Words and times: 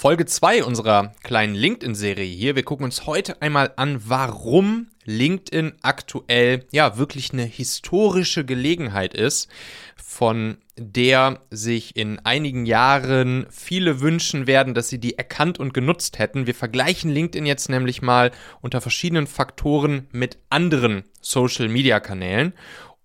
Folge 0.00 0.26
2 0.26 0.62
unserer 0.62 1.12
kleinen 1.24 1.56
LinkedIn-Serie 1.56 2.24
hier. 2.24 2.54
Wir 2.54 2.62
gucken 2.62 2.84
uns 2.84 3.06
heute 3.06 3.42
einmal 3.42 3.72
an, 3.74 4.00
warum 4.06 4.86
LinkedIn 5.04 5.72
aktuell 5.82 6.64
ja 6.70 6.98
wirklich 6.98 7.32
eine 7.32 7.42
historische 7.42 8.44
Gelegenheit 8.44 9.12
ist, 9.12 9.48
von 9.96 10.58
der 10.76 11.40
sich 11.50 11.96
in 11.96 12.20
einigen 12.20 12.64
Jahren 12.64 13.48
viele 13.50 14.00
wünschen 14.00 14.46
werden, 14.46 14.72
dass 14.72 14.88
sie 14.88 15.00
die 15.00 15.18
erkannt 15.18 15.58
und 15.58 15.74
genutzt 15.74 16.20
hätten. 16.20 16.46
Wir 16.46 16.54
vergleichen 16.54 17.10
LinkedIn 17.10 17.44
jetzt 17.44 17.68
nämlich 17.68 18.00
mal 18.00 18.30
unter 18.60 18.80
verschiedenen 18.80 19.26
Faktoren 19.26 20.06
mit 20.12 20.38
anderen 20.48 21.02
Social-Media-Kanälen 21.22 22.52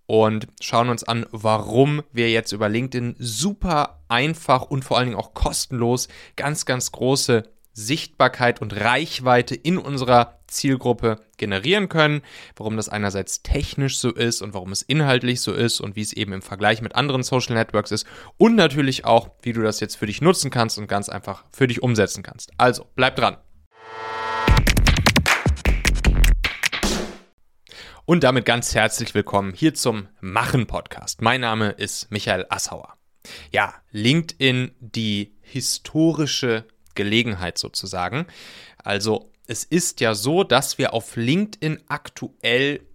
und 0.06 0.48
schauen 0.62 0.90
uns 0.90 1.04
an, 1.04 1.26
warum 1.32 2.04
wir 2.12 2.30
jetzt 2.30 2.52
über 2.52 2.70
LinkedIn 2.70 3.16
super 3.20 4.02
einfach 4.08 4.64
und 4.64 4.84
vor 4.84 4.98
allen 4.98 5.08
Dingen 5.08 5.20
auch 5.20 5.34
kostenlos 5.34 6.08
ganz, 6.36 6.66
ganz 6.66 6.92
große 6.92 7.44
Sichtbarkeit 7.74 8.62
und 8.62 8.80
Reichweite 8.80 9.55
in 9.55 9.77
unserer 9.77 10.40
Zielgruppe 10.48 11.20
generieren 11.38 11.90
können, 11.90 12.22
warum 12.55 12.77
das 12.77 12.88
einerseits 12.88 13.41
technisch 13.41 13.98
so 13.98 14.12
ist 14.12 14.41
und 14.41 14.54
warum 14.54 14.72
es 14.72 14.84
inhaltlich 14.84 15.41
so 15.41 15.54
ist 15.54 15.82
und 15.82 15.96
wie 15.96 16.02
es 16.02 16.13
eben 16.13 16.34
im 16.34 16.44
Vergleich 16.44 16.82
mit 16.82 16.96
anderen 16.96 17.24
Social 17.24 17.55
Networks 17.55 17.91
ist 17.91 18.05
und 18.38 18.55
natürlich 18.55 19.05
auch, 19.05 19.30
wie 19.41 19.54
du 19.54 19.63
das 19.63 19.80
jetzt 19.80 19.96
für 19.96 20.05
dich 20.05 20.22
nutzen 20.22 20.52
kannst 20.52 20.77
und 20.77 20.88
ganz 20.88 21.10
einfach 21.10 21.46
für 21.52 21.68
dich 21.68 21.82
umsetzen 21.82 22.22
kannst. 22.22 22.52
Also, 22.58 22.85
bleib 22.96 23.16
dran. 23.16 23.38
Und 28.05 28.25
damit 28.25 28.43
ganz 28.43 28.75
herzlich 28.75 29.16
willkommen 29.16 29.53
hier 29.53 29.73
zum 29.73 30.09
Machen 30.20 30.67
Podcast. 30.67 31.21
Mein 31.21 31.39
Name 31.39 31.70
ist 31.70 32.12
Michael 32.12 32.45
Assauer. 32.49 32.98
Ja, 33.49 33.76
LinkedIn 33.91 34.71
die 34.81 35.38
historische 35.39 36.66
Gelegenheit 36.95 37.57
sozusagen. 37.57 38.26
Also 38.84 39.31
es 39.48 39.63
ist 39.63 40.02
ja 40.02 40.16
so, 40.16 40.43
dass 40.43 40.77
wir 40.77 40.93
auf 40.93 41.15
LinkedIn 41.15 41.82
aktuell 41.87 42.85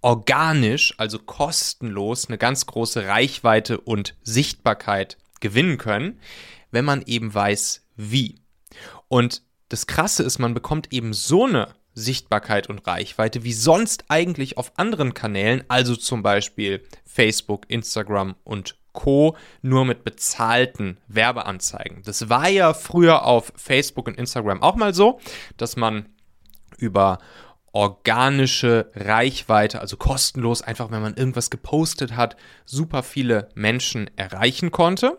organisch, 0.00 0.94
also 0.96 1.18
kostenlos, 1.18 2.28
eine 2.28 2.38
ganz 2.38 2.64
große 2.64 3.06
Reichweite 3.06 3.78
und 3.78 4.16
Sichtbarkeit 4.22 5.18
gewinnen 5.40 5.76
können, 5.76 6.18
wenn 6.70 6.86
man 6.86 7.02
eben 7.02 7.34
weiß, 7.34 7.86
wie. 7.96 8.40
Und 9.08 9.42
das 9.68 9.86
Krasse 9.86 10.22
ist, 10.22 10.38
man 10.38 10.54
bekommt 10.54 10.90
eben 10.90 11.12
so 11.12 11.44
eine 11.44 11.74
Sichtbarkeit 11.94 12.68
und 12.68 12.86
Reichweite 12.86 13.44
wie 13.44 13.52
sonst 13.52 14.04
eigentlich 14.08 14.58
auf 14.58 14.72
anderen 14.78 15.14
Kanälen, 15.14 15.64
also 15.68 15.96
zum 15.96 16.22
Beispiel 16.22 16.82
Facebook, 17.04 17.64
Instagram 17.68 18.34
und 18.44 18.76
Co. 18.92 19.36
nur 19.62 19.84
mit 19.84 20.04
bezahlten 20.04 20.98
Werbeanzeigen. 21.08 22.02
Das 22.04 22.28
war 22.28 22.48
ja 22.48 22.74
früher 22.74 23.24
auf 23.24 23.52
Facebook 23.56 24.06
und 24.06 24.18
Instagram 24.18 24.62
auch 24.62 24.76
mal 24.76 24.94
so, 24.94 25.20
dass 25.56 25.76
man 25.76 26.06
über 26.78 27.18
organische 27.72 28.90
Reichweite, 28.94 29.80
also 29.80 29.96
kostenlos, 29.96 30.62
einfach 30.62 30.92
wenn 30.92 31.02
man 31.02 31.14
irgendwas 31.14 31.50
gepostet 31.50 32.16
hat, 32.16 32.36
super 32.64 33.02
viele 33.02 33.48
Menschen 33.54 34.08
erreichen 34.16 34.70
konnte. 34.70 35.18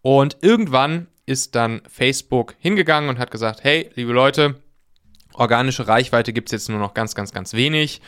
Und 0.00 0.38
irgendwann 0.40 1.08
ist 1.26 1.54
dann 1.54 1.82
Facebook 1.88 2.54
hingegangen 2.58 3.10
und 3.10 3.18
hat 3.18 3.30
gesagt, 3.30 3.62
hey, 3.62 3.90
liebe 3.94 4.12
Leute, 4.12 4.61
Organische 5.34 5.88
Reichweite 5.88 6.32
gibt 6.32 6.48
es 6.48 6.52
jetzt 6.52 6.68
nur 6.68 6.78
noch 6.78 6.94
ganz, 6.94 7.14
ganz, 7.14 7.32
ganz 7.32 7.54
wenig. 7.54 8.00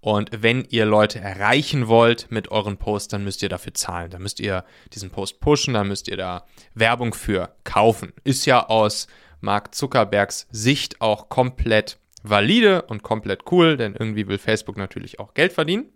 Und 0.00 0.30
wenn 0.42 0.64
ihr 0.68 0.84
Leute 0.84 1.20
erreichen 1.20 1.86
wollt 1.86 2.30
mit 2.30 2.50
euren 2.50 2.76
Posts, 2.76 3.08
dann 3.08 3.24
müsst 3.24 3.42
ihr 3.42 3.48
dafür 3.48 3.72
zahlen. 3.72 4.10
Dann 4.10 4.22
müsst 4.22 4.40
ihr 4.40 4.64
diesen 4.92 5.10
Post 5.10 5.38
pushen, 5.40 5.74
dann 5.74 5.86
müsst 5.86 6.08
ihr 6.08 6.16
da 6.16 6.44
Werbung 6.74 7.14
für 7.14 7.54
kaufen. 7.62 8.12
Ist 8.24 8.44
ja 8.44 8.66
aus 8.66 9.06
Mark 9.40 9.74
Zuckerbergs 9.74 10.48
Sicht 10.50 11.00
auch 11.00 11.28
komplett 11.28 11.98
valide 12.24 12.82
und 12.82 13.02
komplett 13.02 13.50
cool, 13.52 13.76
denn 13.76 13.94
irgendwie 13.94 14.26
will 14.26 14.38
Facebook 14.38 14.76
natürlich 14.76 15.20
auch 15.20 15.34
Geld 15.34 15.52
verdienen. 15.52 15.86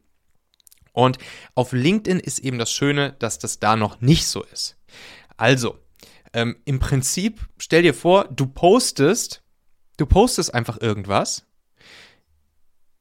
Und 0.92 1.18
auf 1.54 1.72
LinkedIn 1.72 2.20
ist 2.20 2.38
eben 2.38 2.58
das 2.58 2.72
Schöne, 2.72 3.16
dass 3.18 3.38
das 3.38 3.58
da 3.58 3.76
noch 3.76 4.00
nicht 4.00 4.26
so 4.26 4.42
ist. 4.44 4.76
Also, 5.36 5.78
ähm, 6.32 6.56
im 6.64 6.78
Prinzip 6.78 7.40
stell 7.58 7.82
dir 7.82 7.94
vor, 7.94 8.28
du 8.30 8.46
postest 8.46 9.42
Du 9.96 10.06
postest 10.06 10.52
einfach 10.54 10.80
irgendwas, 10.80 11.46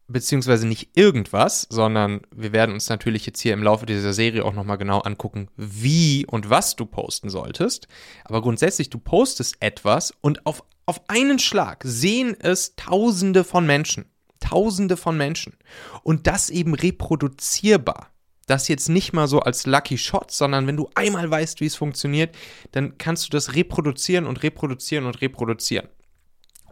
beziehungsweise 0.07 0.67
nicht 0.67 0.91
irgendwas, 0.95 1.67
sondern 1.69 2.21
wir 2.33 2.53
werden 2.53 2.73
uns 2.73 2.89
natürlich 2.89 3.25
jetzt 3.25 3.41
hier 3.41 3.53
im 3.53 3.63
Laufe 3.63 3.85
dieser 3.85 4.13
Serie 4.13 4.45
auch 4.45 4.53
nochmal 4.53 4.77
genau 4.77 4.99
angucken, 4.99 5.49
wie 5.57 6.25
und 6.25 6.49
was 6.49 6.75
du 6.75 6.85
posten 6.85 7.29
solltest. 7.29 7.87
Aber 8.23 8.41
grundsätzlich, 8.41 8.89
du 8.89 8.99
postest 8.99 9.57
etwas 9.59 10.13
und 10.21 10.45
auf, 10.45 10.63
auf 10.85 11.01
einen 11.09 11.39
Schlag 11.39 11.83
sehen 11.85 12.35
es 12.39 12.75
Tausende 12.75 13.43
von 13.43 13.65
Menschen. 13.65 14.05
Tausende 14.39 14.95
von 14.95 15.17
Menschen. 15.17 15.57
Und 16.03 16.27
das 16.27 16.49
eben 16.49 16.75
reproduzierbar. 16.75 18.11
Das 18.45 18.67
jetzt 18.67 18.89
nicht 18.89 19.11
mal 19.11 19.27
so 19.27 19.39
als 19.39 19.65
Lucky 19.65 19.97
Shot, 19.97 20.29
sondern 20.29 20.67
wenn 20.67 20.77
du 20.77 20.87
einmal 20.93 21.29
weißt, 21.31 21.61
wie 21.61 21.65
es 21.65 21.75
funktioniert, 21.75 22.35
dann 22.73 22.99
kannst 22.99 23.25
du 23.25 23.29
das 23.31 23.55
reproduzieren 23.55 24.27
und 24.27 24.43
reproduzieren 24.43 25.07
und 25.07 25.19
reproduzieren. 25.21 25.89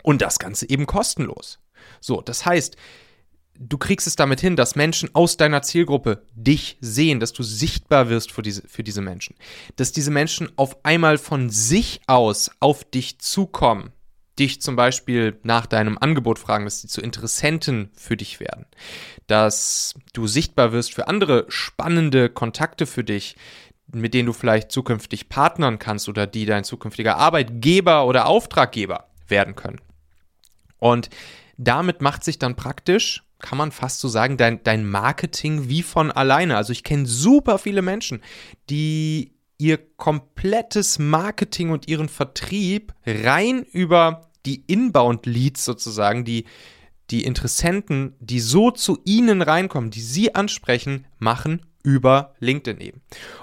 Und 0.03 0.21
das 0.21 0.37
Ganze 0.37 0.69
eben 0.69 0.85
kostenlos. 0.85 1.59
So, 1.99 2.21
das 2.21 2.45
heißt, 2.45 2.77
du 3.57 3.77
kriegst 3.77 4.07
es 4.07 4.15
damit 4.15 4.41
hin, 4.41 4.55
dass 4.55 4.75
Menschen 4.75 5.09
aus 5.13 5.37
deiner 5.37 5.61
Zielgruppe 5.61 6.25
dich 6.33 6.77
sehen, 6.81 7.19
dass 7.19 7.33
du 7.33 7.43
sichtbar 7.43 8.09
wirst 8.09 8.31
für 8.31 8.41
diese, 8.41 8.67
für 8.67 8.83
diese 8.83 9.01
Menschen. 9.01 9.35
Dass 9.75 9.91
diese 9.91 10.11
Menschen 10.11 10.51
auf 10.55 10.85
einmal 10.85 11.17
von 11.17 11.49
sich 11.49 12.01
aus 12.07 12.51
auf 12.59 12.83
dich 12.83 13.19
zukommen, 13.19 13.91
dich 14.39 14.61
zum 14.61 14.75
Beispiel 14.75 15.39
nach 15.43 15.67
deinem 15.67 15.97
Angebot 15.97 16.39
fragen, 16.39 16.65
dass 16.65 16.81
sie 16.81 16.87
zu 16.87 17.01
Interessenten 17.01 17.91
für 17.93 18.17
dich 18.17 18.39
werden. 18.39 18.65
Dass 19.27 19.95
du 20.13 20.27
sichtbar 20.27 20.71
wirst 20.71 20.93
für 20.93 21.07
andere 21.07 21.45
spannende 21.49 22.29
Kontakte 22.29 22.85
für 22.85 23.03
dich, 23.03 23.35
mit 23.91 24.13
denen 24.15 24.25
du 24.25 24.33
vielleicht 24.33 24.71
zukünftig 24.71 25.29
partnern 25.29 25.77
kannst 25.77 26.09
oder 26.09 26.25
die 26.25 26.45
dein 26.45 26.63
zukünftiger 26.63 27.17
Arbeitgeber 27.17 28.07
oder 28.07 28.25
Auftraggeber 28.25 29.07
werden 29.27 29.55
können. 29.55 29.79
Und 30.83 31.09
damit 31.55 32.01
macht 32.01 32.25
sich 32.25 32.39
dann 32.39 32.57
praktisch, 32.57 33.23
kann 33.39 33.57
man 33.57 33.71
fast 33.71 34.01
so 34.01 34.09
sagen, 34.09 34.35
dein, 34.35 34.61
dein 34.63 34.85
Marketing 34.85 35.69
wie 35.69 35.81
von 35.81 36.11
alleine. 36.11 36.57
Also 36.57 36.73
ich 36.73 36.83
kenne 36.83 37.05
super 37.05 37.57
viele 37.57 37.81
Menschen, 37.81 38.21
die 38.69 39.31
ihr 39.57 39.77
komplettes 39.95 40.99
Marketing 40.99 41.69
und 41.69 41.87
ihren 41.87 42.09
Vertrieb 42.09 42.93
rein 43.05 43.63
über 43.71 44.29
die 44.45 44.65
Inbound-Leads 44.67 45.63
sozusagen, 45.63 46.25
die, 46.25 46.43
die 47.11 47.23
Interessenten, 47.23 48.17
die 48.19 48.41
so 48.41 48.69
zu 48.69 48.99
ihnen 49.05 49.41
reinkommen, 49.41 49.89
die 49.89 50.01
sie 50.01 50.35
ansprechen, 50.35 51.07
machen 51.17 51.61
über 51.81 52.33
LinkedIn 52.39 52.81
eben. 52.81 53.01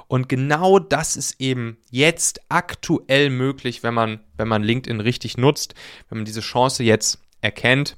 Und 0.09 0.29
genau 0.29 0.79
das 0.79 1.17
ist 1.17 1.41
eben 1.41 1.79
jetzt 1.91 2.41
aktuell 2.51 3.31
möglich, 3.31 3.83
wenn 3.83 3.95
man, 3.95 4.21
wenn 4.37 4.49
man 4.49 4.63
LinkedIn 4.63 5.01
richtig 5.01 5.39
nutzt, 5.39 5.75
wenn 6.11 6.19
man 6.19 6.25
diese 6.27 6.41
Chance 6.41 6.83
jetzt 6.83 7.19
erkennt 7.41 7.97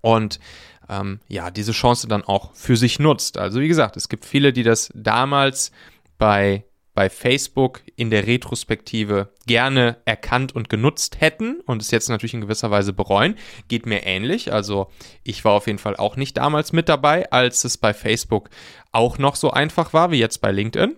und 0.00 0.40
ähm, 0.88 1.20
ja, 1.28 1.50
diese 1.50 1.72
Chance 1.72 2.08
dann 2.08 2.24
auch 2.24 2.52
für 2.54 2.76
sich 2.76 2.98
nutzt. 2.98 3.38
Also 3.38 3.60
wie 3.60 3.68
gesagt, 3.68 3.96
es 3.96 4.08
gibt 4.08 4.24
viele, 4.24 4.52
die 4.52 4.64
das 4.64 4.90
damals 4.94 5.70
bei, 6.18 6.64
bei 6.94 7.08
Facebook 7.08 7.82
in 7.96 8.10
der 8.10 8.26
Retrospektive 8.26 9.32
gerne 9.46 9.98
erkannt 10.04 10.54
und 10.54 10.68
genutzt 10.68 11.20
hätten 11.20 11.60
und 11.60 11.80
es 11.80 11.92
jetzt 11.92 12.08
natürlich 12.08 12.34
in 12.34 12.40
gewisser 12.40 12.70
Weise 12.70 12.92
bereuen. 12.92 13.36
Geht 13.68 13.86
mir 13.86 14.04
ähnlich. 14.04 14.52
Also 14.52 14.90
ich 15.22 15.44
war 15.44 15.52
auf 15.52 15.68
jeden 15.68 15.78
Fall 15.78 15.96
auch 15.96 16.16
nicht 16.16 16.36
damals 16.36 16.72
mit 16.72 16.88
dabei, 16.88 17.30
als 17.30 17.64
es 17.64 17.78
bei 17.78 17.94
Facebook 17.94 18.50
auch 18.90 19.18
noch 19.18 19.36
so 19.36 19.52
einfach 19.52 19.92
war 19.92 20.10
wie 20.10 20.18
jetzt 20.18 20.40
bei 20.40 20.50
LinkedIn. 20.50 20.96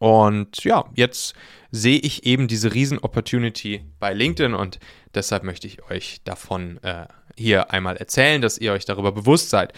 Und 0.00 0.64
ja, 0.64 0.86
jetzt 0.94 1.34
sehe 1.70 1.98
ich 1.98 2.24
eben 2.24 2.48
diese 2.48 2.72
Riesen-Opportunity 2.72 3.84
bei 3.98 4.14
LinkedIn 4.14 4.54
und 4.54 4.80
deshalb 5.14 5.44
möchte 5.44 5.66
ich 5.66 5.82
euch 5.90 6.22
davon 6.24 6.82
äh, 6.82 7.06
hier 7.36 7.70
einmal 7.70 7.98
erzählen, 7.98 8.40
dass 8.40 8.56
ihr 8.56 8.72
euch 8.72 8.86
darüber 8.86 9.12
bewusst 9.12 9.50
seid. 9.50 9.74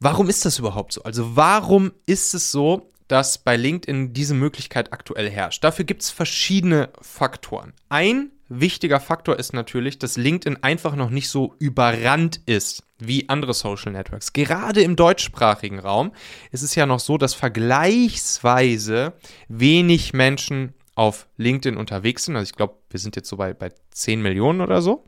Warum 0.00 0.28
ist 0.28 0.44
das 0.44 0.58
überhaupt 0.58 0.94
so? 0.94 1.04
Also 1.04 1.36
warum 1.36 1.92
ist 2.06 2.34
es 2.34 2.50
so, 2.50 2.90
dass 3.06 3.38
bei 3.38 3.56
LinkedIn 3.56 4.12
diese 4.12 4.34
Möglichkeit 4.34 4.92
aktuell 4.92 5.30
herrscht? 5.30 5.62
Dafür 5.62 5.84
gibt 5.84 6.02
es 6.02 6.10
verschiedene 6.10 6.90
Faktoren. 7.00 7.72
Ein 7.88 8.32
wichtiger 8.50 9.00
Faktor 9.00 9.38
ist 9.38 9.54
natürlich, 9.54 9.98
dass 9.98 10.16
LinkedIn 10.16 10.62
einfach 10.62 10.96
noch 10.96 11.08
nicht 11.08 11.30
so 11.30 11.54
überrannt 11.58 12.40
ist 12.44 12.82
wie 12.98 13.28
andere 13.28 13.54
Social 13.54 13.92
Networks. 13.92 14.32
Gerade 14.32 14.82
im 14.82 14.96
deutschsprachigen 14.96 15.78
Raum 15.78 16.12
ist 16.50 16.62
es 16.62 16.74
ja 16.74 16.84
noch 16.84 17.00
so, 17.00 17.16
dass 17.16 17.32
vergleichsweise 17.32 19.14
wenig 19.48 20.12
Menschen 20.12 20.74
auf 20.94 21.28
LinkedIn 21.38 21.78
unterwegs 21.78 22.24
sind. 22.24 22.36
Also 22.36 22.50
ich 22.50 22.56
glaube, 22.56 22.74
wir 22.90 23.00
sind 23.00 23.16
jetzt 23.16 23.28
so 23.28 23.36
bei, 23.36 23.54
bei 23.54 23.72
10 23.92 24.20
Millionen 24.20 24.60
oder 24.60 24.82
so, 24.82 25.04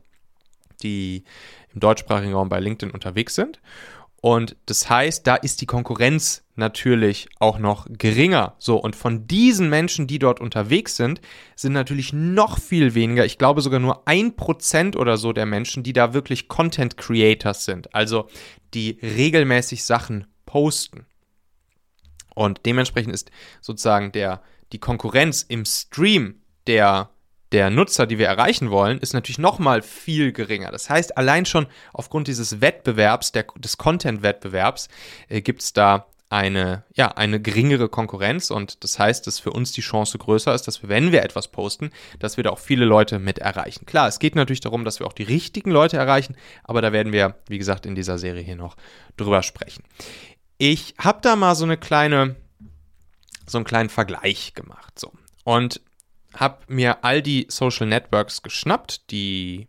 die 0.81 1.23
im 1.73 1.81
deutschsprachigen 1.81 2.33
Raum 2.33 2.49
bei 2.49 2.59
LinkedIn 2.59 2.93
unterwegs 2.93 3.35
sind. 3.35 3.59
Und 4.25 4.55
das 4.67 4.89
heißt, 4.89 5.27
da 5.27 5.35
ist 5.35 5.59
die 5.59 5.65
Konkurrenz 5.65 6.45
natürlich 6.55 7.27
auch 7.39 7.59
noch 7.59 7.87
geringer. 7.89 8.55
So, 8.57 8.77
und 8.77 8.95
von 8.95 9.27
diesen 9.27 9.69
Menschen, 9.69 10.07
die 10.07 10.17
dort 10.17 10.39
unterwegs 10.39 10.95
sind, 10.95 11.19
sind 11.57 11.73
natürlich 11.73 12.13
noch 12.13 12.57
viel 12.57 12.95
weniger. 12.95 13.25
Ich 13.25 13.37
glaube 13.37 13.59
sogar 13.59 13.81
nur 13.81 14.07
ein 14.07 14.37
Prozent 14.37 14.95
oder 14.95 15.17
so 15.17 15.33
der 15.33 15.45
Menschen, 15.45 15.83
die 15.83 15.91
da 15.91 16.13
wirklich 16.13 16.47
Content 16.47 16.95
Creators 16.95 17.65
sind. 17.65 17.93
Also 17.93 18.29
die 18.73 18.97
regelmäßig 19.01 19.83
Sachen 19.83 20.25
posten. 20.45 21.05
Und 22.33 22.61
dementsprechend 22.65 23.13
ist 23.13 23.29
sozusagen 23.59 24.13
der, 24.13 24.41
die 24.71 24.79
Konkurrenz 24.79 25.43
im 25.45 25.65
Stream 25.65 26.35
der 26.65 27.09
der 27.53 27.69
Nutzer, 27.69 28.07
die 28.07 28.17
wir 28.17 28.27
erreichen 28.27 28.71
wollen, 28.71 28.97
ist 28.97 29.13
natürlich 29.13 29.37
nochmal 29.37 29.81
viel 29.83 30.31
geringer. 30.31 30.71
Das 30.71 30.89
heißt, 30.89 31.17
allein 31.17 31.45
schon 31.45 31.67
aufgrund 31.93 32.27
dieses 32.27 32.61
Wettbewerbs, 32.61 33.31
der, 33.31 33.45
des 33.57 33.77
Content-Wettbewerbs, 33.77 34.89
äh, 35.29 35.41
gibt 35.41 35.61
es 35.61 35.71
da 35.71 36.07
eine, 36.29 36.83
ja, 36.95 37.09
eine 37.09 37.39
geringere 37.39 37.89
Konkurrenz 37.89 38.49
und 38.49 38.83
das 38.83 38.97
heißt, 38.97 39.27
dass 39.27 39.39
für 39.39 39.51
uns 39.51 39.71
die 39.71 39.81
Chance 39.81 40.17
größer 40.17 40.51
ist, 40.55 40.67
dass 40.67 40.81
wir, 40.81 40.89
wenn 40.89 41.11
wir 41.11 41.21
etwas 41.21 41.47
posten, 41.49 41.91
dass 42.17 42.37
wir 42.37 42.43
da 42.43 42.49
auch 42.49 42.59
viele 42.59 42.85
Leute 42.85 43.19
mit 43.19 43.37
erreichen. 43.37 43.85
Klar, 43.85 44.07
es 44.07 44.17
geht 44.17 44.33
natürlich 44.33 44.59
darum, 44.59 44.83
dass 44.83 44.99
wir 44.99 45.05
auch 45.05 45.13
die 45.13 45.23
richtigen 45.23 45.69
Leute 45.69 45.97
erreichen, 45.97 46.35
aber 46.63 46.81
da 46.81 46.91
werden 46.91 47.13
wir, 47.13 47.35
wie 47.47 47.59
gesagt, 47.59 47.85
in 47.85 47.93
dieser 47.93 48.17
Serie 48.17 48.41
hier 48.41 48.55
noch 48.55 48.77
drüber 49.15 49.43
sprechen. 49.43 49.83
Ich 50.57 50.95
habe 50.97 51.19
da 51.21 51.35
mal 51.35 51.53
so 51.53 51.65
eine 51.65 51.77
kleine, 51.77 52.35
so 53.45 53.59
einen 53.59 53.65
kleinen 53.65 53.89
Vergleich 53.89 54.55
gemacht, 54.55 54.97
so. 54.97 55.11
Und 55.43 55.81
habe 56.35 56.59
mir 56.67 57.03
all 57.03 57.21
die 57.21 57.45
Social 57.49 57.87
Networks 57.87 58.41
geschnappt, 58.41 59.11
die 59.11 59.67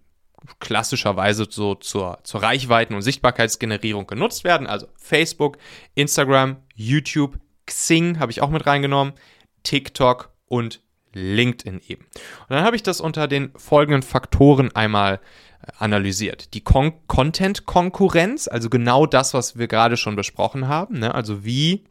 klassischerweise 0.60 1.46
so 1.48 1.74
zur, 1.74 2.18
zur 2.22 2.42
Reichweiten- 2.42 2.94
und 2.94 3.02
Sichtbarkeitsgenerierung 3.02 4.06
genutzt 4.06 4.44
werden. 4.44 4.66
Also 4.66 4.86
Facebook, 4.96 5.58
Instagram, 5.94 6.56
YouTube, 6.74 7.38
Xing 7.66 8.18
habe 8.18 8.30
ich 8.30 8.42
auch 8.42 8.50
mit 8.50 8.66
reingenommen, 8.66 9.14
TikTok 9.62 10.30
und 10.46 10.80
LinkedIn 11.14 11.80
eben. 11.86 12.04
Und 12.04 12.50
dann 12.50 12.64
habe 12.64 12.76
ich 12.76 12.82
das 12.82 13.00
unter 13.00 13.28
den 13.28 13.52
folgenden 13.56 14.02
Faktoren 14.02 14.74
einmal 14.74 15.20
äh, 15.62 15.72
analysiert. 15.78 16.54
Die 16.54 16.62
Con 16.62 16.92
Content-Konkurrenz, 17.06 18.48
also 18.48 18.68
genau 18.68 19.06
das, 19.06 19.32
was 19.32 19.56
wir 19.56 19.68
gerade 19.68 19.96
schon 19.96 20.16
besprochen 20.16 20.68
haben. 20.68 20.98
Ne? 20.98 21.14
Also 21.14 21.44
wie, 21.44 21.84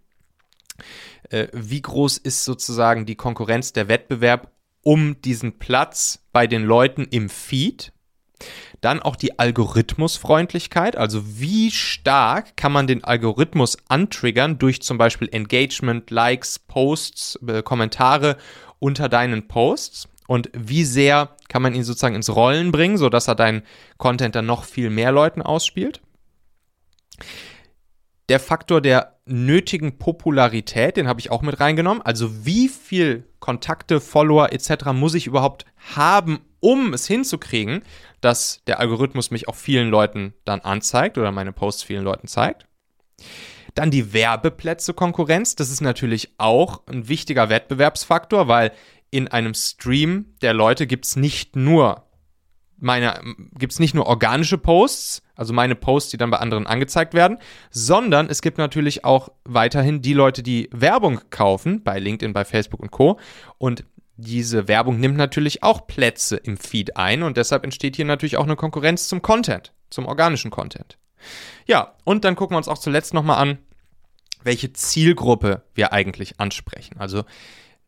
äh, 1.29 1.47
wie 1.53 1.81
groß 1.81 2.17
ist 2.17 2.43
sozusagen 2.43 3.05
die 3.05 3.15
Konkurrenz, 3.15 3.73
der 3.73 3.87
Wettbewerb 3.87 4.51
um 4.83 5.21
diesen 5.21 5.57
Platz 5.59 6.19
bei 6.31 6.47
den 6.47 6.63
Leuten 6.63 7.05
im 7.09 7.29
Feed. 7.29 7.91
Dann 8.81 9.01
auch 9.01 9.15
die 9.15 9.39
Algorithmusfreundlichkeit, 9.39 10.97
also 10.97 11.39
wie 11.39 11.71
stark 11.71 12.57
kann 12.57 12.73
man 12.73 12.85
den 12.85 13.03
Algorithmus 13.03 13.77
antriggern 13.87 14.59
durch 14.59 14.81
zum 14.81 14.97
Beispiel 14.97 15.29
Engagement, 15.31 16.11
Likes, 16.11 16.59
Posts, 16.59 17.39
äh, 17.47 17.63
Kommentare 17.63 18.37
unter 18.79 19.07
deinen 19.07 19.47
Posts 19.47 20.09
und 20.27 20.49
wie 20.53 20.83
sehr 20.83 21.37
kann 21.47 21.61
man 21.61 21.73
ihn 21.73 21.85
sozusagen 21.85 22.15
ins 22.15 22.35
Rollen 22.35 22.73
bringen, 22.73 22.97
sodass 22.97 23.29
er 23.29 23.35
deinen 23.35 23.63
Content 23.97 24.35
dann 24.35 24.45
noch 24.45 24.65
viel 24.65 24.89
mehr 24.89 25.13
Leuten 25.13 25.41
ausspielt. 25.41 26.01
Der 28.33 28.39
Faktor 28.39 28.81
der 28.81 29.19
nötigen 29.27 29.99
Popularität, 29.99 30.97
den 30.97 31.07
habe 31.07 31.19
ich 31.19 31.29
auch 31.29 31.43
mit 31.43 31.59
reingenommen. 31.59 32.01
Also 32.01 32.47
wie 32.47 32.67
viel 32.67 33.27
Kontakte, 33.39 34.01
Follower 34.01 34.51
etc. 34.51 34.85
muss 34.91 35.13
ich 35.13 35.27
überhaupt 35.27 35.67
haben, 35.93 36.39
um 36.59 36.95
es 36.95 37.05
hinzukriegen, 37.05 37.83
dass 38.21 38.63
der 38.65 38.79
Algorithmus 38.79 39.29
mich 39.29 39.47
auch 39.47 39.53
vielen 39.53 39.91
Leuten 39.91 40.33
dann 40.45 40.61
anzeigt 40.61 41.19
oder 41.19 41.31
meine 41.31 41.51
Posts 41.51 41.83
vielen 41.83 42.03
Leuten 42.03 42.27
zeigt. 42.27 42.65
Dann 43.75 43.91
die 43.91 44.13
Werbeplätze-Konkurrenz. 44.13 45.55
Das 45.55 45.69
ist 45.69 45.81
natürlich 45.81 46.33
auch 46.39 46.81
ein 46.87 47.07
wichtiger 47.07 47.49
Wettbewerbsfaktor, 47.49 48.47
weil 48.47 48.71
in 49.11 49.27
einem 49.27 49.53
Stream 49.53 50.33
der 50.41 50.55
Leute 50.55 50.87
gibt 50.87 51.05
es 51.05 51.15
nicht 51.15 51.55
nur 51.55 52.07
meine, 52.83 53.19
gibt 53.57 53.73
es 53.73 53.79
nicht 53.79 53.93
nur 53.93 54.05
organische 54.07 54.57
Posts, 54.57 55.23
also 55.35 55.53
meine 55.53 55.75
Posts, 55.75 56.11
die 56.11 56.17
dann 56.17 56.29
bei 56.29 56.37
anderen 56.37 56.67
angezeigt 56.67 57.13
werden, 57.13 57.37
sondern 57.71 58.29
es 58.29 58.41
gibt 58.41 58.57
natürlich 58.57 59.03
auch 59.03 59.29
weiterhin 59.45 60.01
die 60.01 60.13
Leute, 60.13 60.43
die 60.43 60.69
Werbung 60.71 61.21
kaufen, 61.29 61.83
bei 61.83 61.99
LinkedIn, 61.99 62.33
bei 62.33 62.45
Facebook 62.45 62.79
und 62.79 62.91
Co. 62.91 63.19
Und 63.57 63.83
diese 64.15 64.67
Werbung 64.67 64.99
nimmt 64.99 65.17
natürlich 65.17 65.63
auch 65.63 65.87
Plätze 65.87 66.35
im 66.37 66.57
Feed 66.57 66.97
ein 66.97 67.23
und 67.23 67.37
deshalb 67.37 67.63
entsteht 67.63 67.95
hier 67.95 68.05
natürlich 68.05 68.37
auch 68.37 68.43
eine 68.43 68.55
Konkurrenz 68.55 69.07
zum 69.07 69.21
Content, 69.21 69.73
zum 69.89 70.05
organischen 70.05 70.51
Content. 70.51 70.97
Ja, 71.65 71.95
und 72.03 72.25
dann 72.25 72.35
gucken 72.35 72.53
wir 72.53 72.57
uns 72.57 72.67
auch 72.67 72.77
zuletzt 72.77 73.13
nochmal 73.13 73.39
an, 73.39 73.57
welche 74.43 74.73
Zielgruppe 74.73 75.63
wir 75.73 75.93
eigentlich 75.93 76.39
ansprechen. 76.39 76.97
Also 76.99 77.23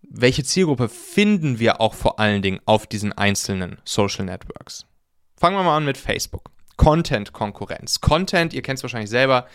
welche 0.10 0.44
Zielgruppe 0.44 0.90
finden 0.90 1.60
wir 1.60 1.82
auch 1.82 1.94
vor 1.94 2.20
allen 2.20 2.42
Dingen 2.42 2.60
auf 2.66 2.88
diesen 2.88 3.14
einzelnen 3.14 3.78
Social 3.86 4.26
Networks? 4.26 4.86
Fangen 5.38 5.58
wir 5.58 5.64
mal 5.64 5.78
an 5.78 5.86
mit 5.86 5.98
Facebook. 5.98 6.52
Content-Konkurrenz. 6.78 8.02
Content, 8.02 8.54
ihr 8.54 8.62
kennt 8.62 8.80
es 8.80 8.84
wahrscheinlich 8.84 9.10
selber, 9.10 9.48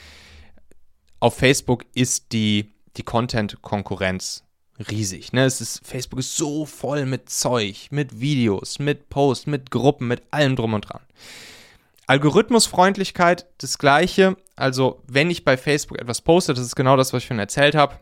auf 1.21 1.37
Facebook 1.37 1.85
ist 1.95 2.33
die, 2.33 2.73
die 2.97 3.03
Content-Konkurrenz 3.03 4.45
riesig. 4.91 5.33
Ne? 5.33 5.45
Es 5.45 5.61
ist, 5.61 5.87
Facebook 5.87 6.21
ist 6.21 6.37
so 6.37 6.65
voll 6.65 7.05
mit 7.05 7.29
Zeug, 7.29 7.89
mit 7.91 8.21
Videos, 8.21 8.79
mit 8.79 9.11
Posts, 9.11 9.47
mit 9.47 9.71
Gruppen, 9.71 10.09
mit 10.09 10.23
allem 10.31 10.57
drum 10.57 10.75
und 10.75 10.89
dran. 10.89 11.03
Algorithmusfreundlichkeit, 12.07 13.47
das 13.59 13.79
gleiche. 13.79 14.37
Also, 14.57 15.03
wenn 15.07 15.31
ich 15.31 15.45
bei 15.45 15.57
Facebook 15.57 16.01
etwas 16.01 16.23
poste, 16.23 16.55
das 16.55 16.65
ist 16.65 16.75
genau 16.75 16.97
das, 16.97 17.13
was 17.13 17.23
ich 17.23 17.29
schon 17.29 17.39
erzählt 17.39 17.75
habe, 17.75 18.01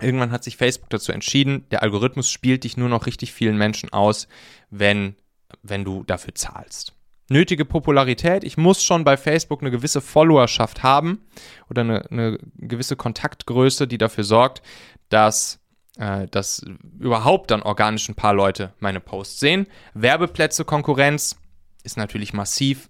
Irgendwann 0.00 0.30
hat 0.30 0.44
sich 0.44 0.56
Facebook 0.56 0.90
dazu 0.90 1.12
entschieden, 1.12 1.66
der 1.70 1.82
Algorithmus 1.82 2.30
spielt 2.30 2.64
dich 2.64 2.76
nur 2.76 2.88
noch 2.88 3.06
richtig 3.06 3.32
vielen 3.32 3.58
Menschen 3.58 3.92
aus, 3.92 4.28
wenn, 4.70 5.16
wenn 5.62 5.84
du 5.84 6.04
dafür 6.04 6.34
zahlst. 6.34 6.94
Nötige 7.30 7.66
Popularität, 7.66 8.42
ich 8.42 8.56
muss 8.56 8.82
schon 8.82 9.04
bei 9.04 9.18
Facebook 9.18 9.60
eine 9.60 9.70
gewisse 9.70 10.00
Followerschaft 10.00 10.82
haben 10.82 11.20
oder 11.68 11.82
eine, 11.82 12.10
eine 12.10 12.38
gewisse 12.56 12.96
Kontaktgröße, 12.96 13.86
die 13.86 13.98
dafür 13.98 14.24
sorgt, 14.24 14.62
dass, 15.10 15.60
äh, 15.98 16.26
dass 16.28 16.64
überhaupt 16.98 17.50
dann 17.50 17.62
organisch 17.62 18.08
ein 18.08 18.14
paar 18.14 18.32
Leute 18.32 18.72
meine 18.78 19.00
Posts 19.00 19.40
sehen. 19.40 19.66
Werbeplätze, 19.92 20.64
Konkurrenz 20.64 21.36
ist 21.82 21.98
natürlich 21.98 22.32
massiv. 22.32 22.88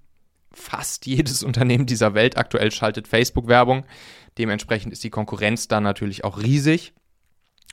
Fast 0.52 1.06
jedes 1.06 1.42
Unternehmen 1.44 1.86
dieser 1.86 2.14
Welt 2.14 2.36
aktuell 2.36 2.70
schaltet 2.70 3.08
Facebook-Werbung. 3.08 3.84
Dementsprechend 4.38 4.92
ist 4.92 5.04
die 5.04 5.10
Konkurrenz 5.10 5.68
da 5.68 5.80
natürlich 5.80 6.24
auch 6.24 6.38
riesig. 6.38 6.92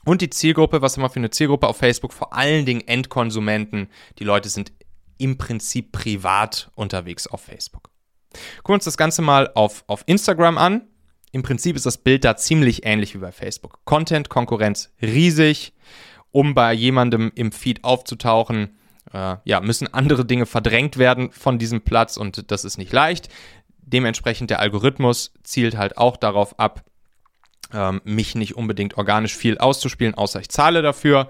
Und 0.04 0.22
die 0.22 0.30
Zielgruppe, 0.30 0.82
was 0.82 0.96
haben 0.96 1.02
wir 1.02 1.10
für 1.10 1.16
eine 1.16 1.30
Zielgruppe 1.30 1.66
auf 1.66 1.78
Facebook? 1.78 2.12
Vor 2.12 2.32
allen 2.32 2.64
Dingen 2.64 2.86
Endkonsumenten. 2.86 3.88
Die 4.18 4.24
Leute 4.24 4.48
sind 4.48 4.72
im 5.18 5.38
Prinzip 5.38 5.92
privat 5.92 6.70
unterwegs 6.74 7.26
auf 7.26 7.42
Facebook. 7.42 7.90
Gucken 8.58 8.68
wir 8.68 8.74
uns 8.74 8.84
das 8.84 8.96
Ganze 8.96 9.22
mal 9.22 9.50
auf, 9.54 9.84
auf 9.86 10.04
Instagram 10.06 10.58
an. 10.58 10.82
Im 11.32 11.42
Prinzip 11.42 11.76
ist 11.76 11.86
das 11.86 11.98
Bild 11.98 12.24
da 12.24 12.36
ziemlich 12.36 12.86
ähnlich 12.86 13.14
wie 13.14 13.18
bei 13.18 13.32
Facebook. 13.32 13.80
Content, 13.84 14.28
Konkurrenz 14.28 14.92
riesig. 15.02 15.72
Um 16.30 16.54
bei 16.54 16.72
jemandem 16.72 17.32
im 17.34 17.50
Feed 17.50 17.82
aufzutauchen, 17.82 18.76
äh, 19.12 19.36
ja, 19.44 19.60
müssen 19.60 19.92
andere 19.92 20.24
Dinge 20.24 20.46
verdrängt 20.46 20.96
werden 20.96 21.30
von 21.30 21.58
diesem 21.58 21.82
Platz 21.82 22.16
und 22.16 22.50
das 22.50 22.64
ist 22.64 22.78
nicht 22.78 22.92
leicht. 22.92 23.28
Dementsprechend 23.78 24.50
der 24.50 24.60
Algorithmus 24.60 25.32
zielt 25.42 25.76
halt 25.76 25.96
auch 25.96 26.16
darauf 26.16 26.58
ab, 26.58 26.84
ähm, 27.72 28.00
mich 28.04 28.34
nicht 28.34 28.56
unbedingt 28.56 28.96
organisch 28.96 29.36
viel 29.36 29.58
auszuspielen, 29.58 30.14
außer 30.14 30.40
ich 30.40 30.48
zahle 30.48 30.82
dafür. 30.82 31.28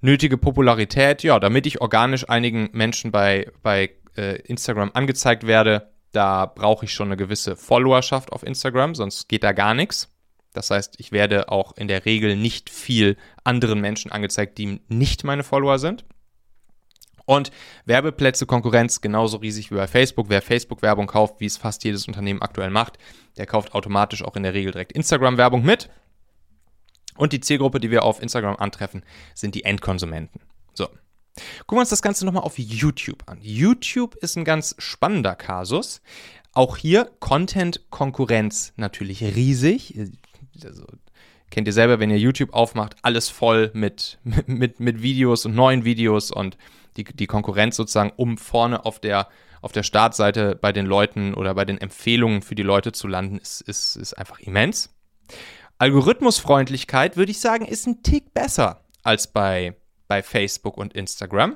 Nötige 0.00 0.36
Popularität, 0.36 1.22
ja, 1.22 1.40
damit 1.40 1.66
ich 1.66 1.80
organisch 1.80 2.28
einigen 2.28 2.68
Menschen 2.72 3.10
bei, 3.10 3.50
bei 3.62 3.90
äh, 4.16 4.36
Instagram 4.42 4.90
angezeigt 4.92 5.46
werde, 5.46 5.90
da 6.12 6.46
brauche 6.46 6.84
ich 6.84 6.92
schon 6.92 7.08
eine 7.08 7.16
gewisse 7.16 7.56
Followerschaft 7.56 8.30
auf 8.32 8.44
Instagram, 8.44 8.94
sonst 8.94 9.28
geht 9.28 9.42
da 9.42 9.52
gar 9.52 9.74
nichts. 9.74 10.08
Das 10.52 10.70
heißt, 10.70 10.94
ich 10.98 11.10
werde 11.10 11.48
auch 11.48 11.76
in 11.76 11.88
der 11.88 12.04
Regel 12.04 12.36
nicht 12.36 12.70
viel 12.70 13.16
anderen 13.42 13.80
Menschen 13.80 14.12
angezeigt, 14.12 14.56
die 14.58 14.80
nicht 14.88 15.24
meine 15.24 15.42
Follower 15.42 15.78
sind. 15.78 16.04
Und 17.26 17.50
Werbeplätze, 17.86 18.46
Konkurrenz 18.46 19.00
genauso 19.00 19.38
riesig 19.38 19.70
wie 19.70 19.76
bei 19.76 19.86
Facebook. 19.86 20.28
Wer 20.28 20.42
Facebook-Werbung 20.42 21.06
kauft, 21.06 21.40
wie 21.40 21.46
es 21.46 21.56
fast 21.56 21.84
jedes 21.84 22.06
Unternehmen 22.06 22.42
aktuell 22.42 22.70
macht, 22.70 22.98
der 23.36 23.46
kauft 23.46 23.74
automatisch 23.74 24.22
auch 24.22 24.36
in 24.36 24.42
der 24.42 24.54
Regel 24.54 24.72
direkt 24.72 24.92
Instagram-Werbung 24.92 25.64
mit. 25.64 25.88
Und 27.16 27.32
die 27.32 27.40
Zielgruppe, 27.40 27.80
die 27.80 27.90
wir 27.90 28.02
auf 28.02 28.20
Instagram 28.20 28.56
antreffen, 28.56 29.04
sind 29.34 29.54
die 29.54 29.64
Endkonsumenten. 29.64 30.40
So. 30.74 30.86
Gucken 31.66 31.78
wir 31.78 31.80
uns 31.80 31.90
das 31.90 32.02
Ganze 32.02 32.24
nochmal 32.26 32.42
auf 32.42 32.58
YouTube 32.58 33.22
an. 33.26 33.38
YouTube 33.40 34.14
ist 34.16 34.36
ein 34.36 34.44
ganz 34.44 34.74
spannender 34.78 35.34
Kasus. 35.34 36.00
Auch 36.52 36.76
hier 36.76 37.10
Content-Konkurrenz 37.20 38.72
natürlich 38.76 39.22
riesig. 39.22 39.98
Also 40.62 40.84
Kennt 41.54 41.68
ihr 41.68 41.72
selber, 41.72 42.00
wenn 42.00 42.10
ihr 42.10 42.18
YouTube 42.18 42.52
aufmacht, 42.52 42.96
alles 43.02 43.28
voll 43.28 43.70
mit, 43.74 44.18
mit, 44.46 44.80
mit 44.80 45.02
Videos 45.02 45.46
und 45.46 45.54
neuen 45.54 45.84
Videos 45.84 46.32
und 46.32 46.58
die, 46.96 47.04
die 47.04 47.28
Konkurrenz 47.28 47.76
sozusagen, 47.76 48.12
um 48.16 48.38
vorne 48.38 48.84
auf 48.84 48.98
der, 48.98 49.28
auf 49.62 49.70
der 49.70 49.84
Startseite 49.84 50.56
bei 50.56 50.72
den 50.72 50.84
Leuten 50.84 51.32
oder 51.32 51.54
bei 51.54 51.64
den 51.64 51.80
Empfehlungen 51.80 52.42
für 52.42 52.56
die 52.56 52.64
Leute 52.64 52.90
zu 52.90 53.06
landen, 53.06 53.38
ist, 53.38 53.60
ist, 53.60 53.94
ist 53.94 54.14
einfach 54.14 54.40
immens. 54.40 54.92
Algorithmusfreundlichkeit, 55.78 57.16
würde 57.16 57.30
ich 57.30 57.38
sagen, 57.38 57.66
ist 57.66 57.86
ein 57.86 58.02
Tick 58.02 58.34
besser 58.34 58.82
als 59.04 59.28
bei, 59.28 59.76
bei 60.08 60.24
Facebook 60.24 60.76
und 60.76 60.92
Instagram. 60.92 61.54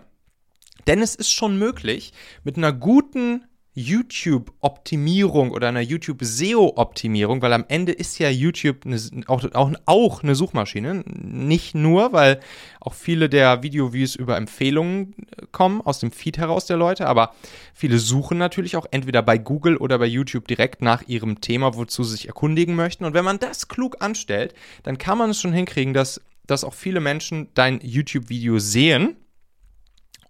Denn 0.87 1.03
es 1.03 1.17
ist 1.17 1.33
schon 1.33 1.59
möglich, 1.59 2.13
mit 2.45 2.57
einer 2.57 2.73
guten 2.73 3.48
YouTube-Optimierung 3.79 5.53
oder 5.53 5.69
einer 5.69 5.81
YouTube-SEO-Optimierung, 5.81 7.41
weil 7.43 7.53
am 7.53 7.65
Ende 7.69 7.93
ist 7.93 8.19
ja 8.19 8.29
YouTube 8.29 8.85
eine, 8.85 9.01
auch, 9.29 9.45
auch, 9.55 9.73
auch 9.87 10.23
eine 10.23 10.35
Suchmaschine. 10.35 11.05
Nicht 11.07 11.75
nur, 11.75 12.13
weil 12.13 12.41
auch 12.81 12.95
viele 12.95 13.29
der 13.29 13.63
Video-Views 13.63 14.17
über 14.17 14.37
Empfehlungen 14.37 15.15
äh, 15.37 15.47
kommen, 15.53 15.81
aus 15.81 16.01
dem 16.01 16.11
Feed 16.11 16.39
heraus 16.39 16.67
der 16.67 16.77
Leute, 16.77 17.07
aber 17.07 17.35
viele 17.73 17.99
suchen 17.99 18.39
natürlich 18.39 18.77
auch 18.77 18.87
entweder 18.91 19.23
bei 19.23 19.39
Google 19.39 19.77
oder 19.77 19.99
bei 19.99 20.07
YouTube 20.07 20.49
direkt 20.49 20.83
nach 20.83 21.07
ihrem 21.07 21.41
Thema, 21.41 21.75
wozu 21.75 22.03
sie 22.03 22.17
sich 22.17 22.27
erkundigen 22.27 22.75
möchten. 22.75 23.05
Und 23.05 23.15
wenn 23.15 23.25
man 23.25 23.39
das 23.39 23.69
klug 23.69 23.99
anstellt, 24.01 24.55
dann 24.83 24.99
kann 24.99 25.19
man 25.19 25.31
es 25.31 25.41
schon 25.41 25.53
hinkriegen, 25.53 25.95
dass, 25.95 26.21
dass 26.47 26.65
auch 26.65 26.75
viele 26.75 27.01
Menschen 27.01 27.49
dein 27.55 27.81
YouTube-Video 27.81 28.59
sehen 28.59 29.17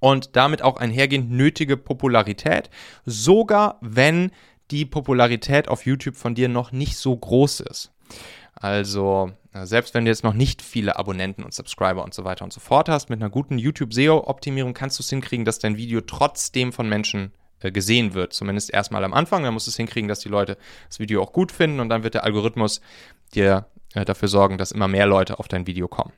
und 0.00 0.37
damit 0.37 0.62
auch 0.62 0.76
einhergehend 0.76 1.31
nötige 1.31 1.76
Popularität, 1.76 2.71
sogar 3.05 3.78
wenn 3.81 4.31
die 4.71 4.85
Popularität 4.85 5.69
auf 5.69 5.87
YouTube 5.87 6.17
von 6.17 6.35
dir 6.35 6.49
noch 6.49 6.73
nicht 6.73 6.97
so 6.97 7.17
groß 7.17 7.61
ist. 7.61 7.93
Also, 8.55 9.31
äh, 9.52 9.67
selbst 9.67 9.95
wenn 9.95 10.05
du 10.05 10.11
jetzt 10.11 10.25
noch 10.25 10.35
nicht 10.35 10.62
viele 10.62 10.97
Abonnenten 10.97 11.45
und 11.45 11.55
Subscriber 11.55 12.02
und 12.02 12.12
so 12.12 12.25
weiter 12.25 12.45
und 12.45 12.52
so 12.52 12.61
fort 12.61 12.88
hast, 12.88 13.09
mit 13.09 13.21
einer 13.21 13.31
guten 13.31 13.57
YouTube-SEO-Optimierung 13.57 14.75
kannst 14.75 14.99
du 14.99 15.02
es 15.02 15.11
hinkriegen, 15.11 15.45
dass 15.45 15.61
dein 15.61 15.76
Video 15.76 16.00
trotzdem 16.00 16.73
von 16.73 16.88
Menschen 16.88 17.33
äh, 17.61 17.71
gesehen 17.71 18.14
wird. 18.14 18.33
Zumindest 18.33 18.73
erstmal 18.73 19.05
am 19.05 19.14
Anfang. 19.14 19.43
Dann 19.43 19.55
musst 19.55 19.67
du 19.67 19.71
es 19.71 19.76
hinkriegen, 19.76 20.09
dass 20.09 20.21
die 20.21 20.28
Leute 20.28 20.59
das 20.88 20.99
Video 20.99 21.23
auch 21.23 21.33
gut 21.33 21.52
finden 21.52 21.81
und 21.81 21.88
dann 21.88 22.02
wird 22.02 22.14
der 22.14 22.25
Algorithmus 22.25 22.81
dir 23.35 23.67
äh, 23.95 24.05
dafür 24.05 24.28
sorgen, 24.28 24.59
dass 24.59 24.73
immer 24.73 24.88
mehr 24.88 25.07
Leute 25.07 25.38
auf 25.38 25.49
dein 25.49 25.67
Video 25.67 25.88
kommen. 25.88 26.12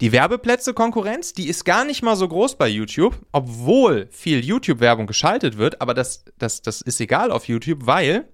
Die 0.00 0.12
Werbeplätze-Konkurrenz, 0.12 1.32
die 1.32 1.48
ist 1.48 1.64
gar 1.64 1.84
nicht 1.84 2.02
mal 2.02 2.16
so 2.16 2.28
groß 2.28 2.56
bei 2.56 2.68
YouTube, 2.68 3.18
obwohl 3.32 4.08
viel 4.10 4.44
YouTube-Werbung 4.44 5.06
geschaltet 5.06 5.58
wird, 5.58 5.80
aber 5.80 5.94
das, 5.94 6.24
das, 6.38 6.62
das 6.62 6.80
ist 6.80 7.00
egal 7.00 7.30
auf 7.30 7.48
YouTube, 7.48 7.86
weil 7.86 8.26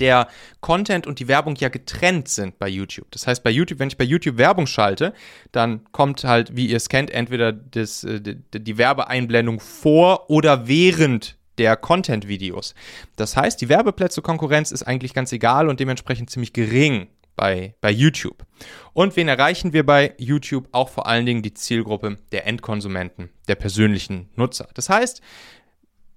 der 0.00 0.28
Content 0.60 1.06
und 1.06 1.18
die 1.18 1.28
Werbung 1.28 1.56
ja 1.56 1.68
getrennt 1.68 2.28
sind 2.28 2.58
bei 2.58 2.68
YouTube. 2.68 3.06
Das 3.10 3.26
heißt, 3.26 3.42
bei 3.42 3.50
YouTube, 3.50 3.78
wenn 3.78 3.88
ich 3.88 3.96
bei 3.96 4.04
YouTube 4.04 4.38
Werbung 4.38 4.66
schalte, 4.66 5.14
dann 5.52 5.84
kommt 5.92 6.24
halt, 6.24 6.56
wie 6.56 6.66
ihr 6.66 6.76
es 6.76 6.88
kennt, 6.88 7.10
entweder 7.10 7.52
das, 7.52 8.04
äh, 8.04 8.20
die, 8.20 8.36
die 8.52 8.78
Werbeeinblendung 8.78 9.60
vor 9.60 10.30
oder 10.30 10.66
während 10.66 11.36
der 11.58 11.76
Content-Videos. 11.76 12.74
Das 13.16 13.36
heißt, 13.36 13.60
die 13.60 13.68
Werbeplätze-Konkurrenz 13.68 14.72
ist 14.72 14.82
eigentlich 14.82 15.14
ganz 15.14 15.32
egal 15.32 15.68
und 15.68 15.78
dementsprechend 15.78 16.30
ziemlich 16.30 16.52
gering 16.52 17.06
bei, 17.36 17.74
bei 17.80 17.90
YouTube. 17.90 18.44
Und 18.92 19.16
wen 19.16 19.28
erreichen 19.28 19.72
wir 19.72 19.84
bei 19.84 20.14
YouTube? 20.18 20.68
Auch 20.72 20.88
vor 20.88 21.06
allen 21.06 21.26
Dingen 21.26 21.42
die 21.42 21.54
Zielgruppe 21.54 22.18
der 22.32 22.46
Endkonsumenten, 22.46 23.30
der 23.48 23.56
persönlichen 23.56 24.30
Nutzer. 24.36 24.68
Das 24.74 24.88
heißt, 24.88 25.20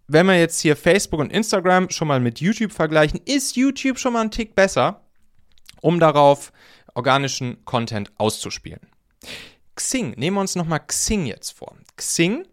wenn 0.08 0.26
wir 0.26 0.40
jetzt 0.40 0.62
hier 0.62 0.76
Facebook 0.76 1.20
und 1.20 1.32
Instagram 1.34 1.90
schon 1.90 2.08
mal 2.08 2.20
mit 2.20 2.40
YouTube 2.40 2.72
vergleichen, 2.72 3.20
ist 3.26 3.56
YouTube 3.56 4.00
schon 4.00 4.14
mal 4.14 4.22
ein 4.22 4.32
Tick 4.32 4.56
besser, 4.56 5.02
um 5.82 6.00
darauf 6.00 6.54
organischen 6.94 7.64
Content 7.66 8.12
auszuspielen. 8.18 8.80
Xing, 9.76 10.12
nehmen 10.12 10.38
wir 10.38 10.42
uns 10.42 10.56
nochmal 10.56 10.80
Xing 10.86 11.26
jetzt 11.26 11.52
vor. 11.52 11.76
Xing, 11.96 12.48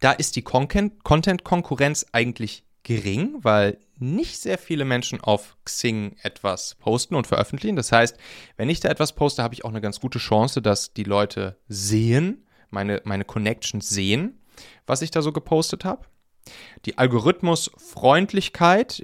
da 0.00 0.12
ist 0.12 0.36
die 0.36 0.42
Content-Konkurrenz 0.42 2.06
eigentlich 2.12 2.64
gering, 2.82 3.36
weil 3.42 3.78
nicht 4.02 4.38
sehr 4.38 4.58
viele 4.58 4.84
Menschen 4.84 5.20
auf 5.20 5.56
Xing 5.64 6.16
etwas 6.22 6.74
posten 6.74 7.14
und 7.14 7.26
veröffentlichen. 7.26 7.76
Das 7.76 7.92
heißt, 7.92 8.18
wenn 8.56 8.68
ich 8.68 8.80
da 8.80 8.90
etwas 8.90 9.14
poste, 9.14 9.42
habe 9.42 9.54
ich 9.54 9.64
auch 9.64 9.70
eine 9.70 9.80
ganz 9.80 10.00
gute 10.00 10.18
Chance, 10.18 10.60
dass 10.60 10.92
die 10.92 11.04
Leute 11.04 11.56
sehen, 11.68 12.46
meine, 12.70 13.00
meine 13.04 13.24
Connections 13.24 13.88
sehen, 13.88 14.42
was 14.86 15.00
ich 15.02 15.10
da 15.10 15.22
so 15.22 15.32
gepostet 15.32 15.84
habe. 15.84 16.06
Die 16.84 16.98
Algorithmusfreundlichkeit 16.98 19.02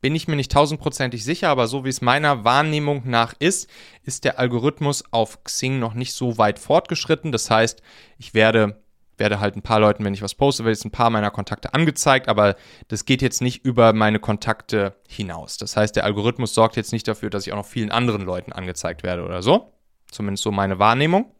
bin 0.00 0.14
ich 0.14 0.28
mir 0.28 0.36
nicht 0.36 0.52
tausendprozentig 0.52 1.24
sicher, 1.24 1.48
aber 1.48 1.66
so 1.66 1.84
wie 1.84 1.90
es 1.90 2.00
meiner 2.00 2.44
Wahrnehmung 2.44 3.02
nach 3.04 3.34
ist, 3.38 3.68
ist 4.02 4.24
der 4.24 4.38
Algorithmus 4.38 5.04
auf 5.10 5.44
Xing 5.44 5.78
noch 5.78 5.94
nicht 5.94 6.14
so 6.14 6.38
weit 6.38 6.58
fortgeschritten. 6.58 7.32
Das 7.32 7.50
heißt, 7.50 7.82
ich 8.18 8.34
werde 8.34 8.82
werde 9.20 9.38
halt 9.38 9.54
ein 9.54 9.62
paar 9.62 9.78
Leuten, 9.78 10.04
wenn 10.04 10.14
ich 10.14 10.22
was 10.22 10.34
poste, 10.34 10.64
werde 10.64 10.72
jetzt 10.72 10.84
ein 10.84 10.90
paar 10.90 11.10
meiner 11.10 11.30
Kontakte 11.30 11.72
angezeigt, 11.74 12.28
aber 12.28 12.56
das 12.88 13.04
geht 13.04 13.22
jetzt 13.22 13.40
nicht 13.40 13.64
über 13.64 13.92
meine 13.92 14.18
Kontakte 14.18 14.96
hinaus. 15.08 15.56
Das 15.56 15.76
heißt, 15.76 15.94
der 15.94 16.04
Algorithmus 16.04 16.54
sorgt 16.54 16.76
jetzt 16.76 16.92
nicht 16.92 17.06
dafür, 17.06 17.30
dass 17.30 17.46
ich 17.46 17.52
auch 17.52 17.58
noch 17.58 17.66
vielen 17.66 17.92
anderen 17.92 18.22
Leuten 18.22 18.52
angezeigt 18.52 19.04
werde 19.04 19.24
oder 19.24 19.42
so. 19.42 19.72
Zumindest 20.10 20.42
so 20.42 20.50
meine 20.50 20.80
Wahrnehmung. 20.80 21.32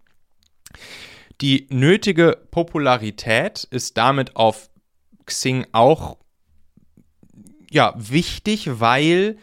Die 1.41 1.67
nötige 1.71 2.39
Popularität 2.51 3.65
ist 3.65 3.97
damit 3.97 4.37
auf 4.37 4.71
Xing 5.27 5.67
auch 5.73 6.19
ja, 7.71 7.95
wichtig, 7.97 8.81
weil 8.81 9.39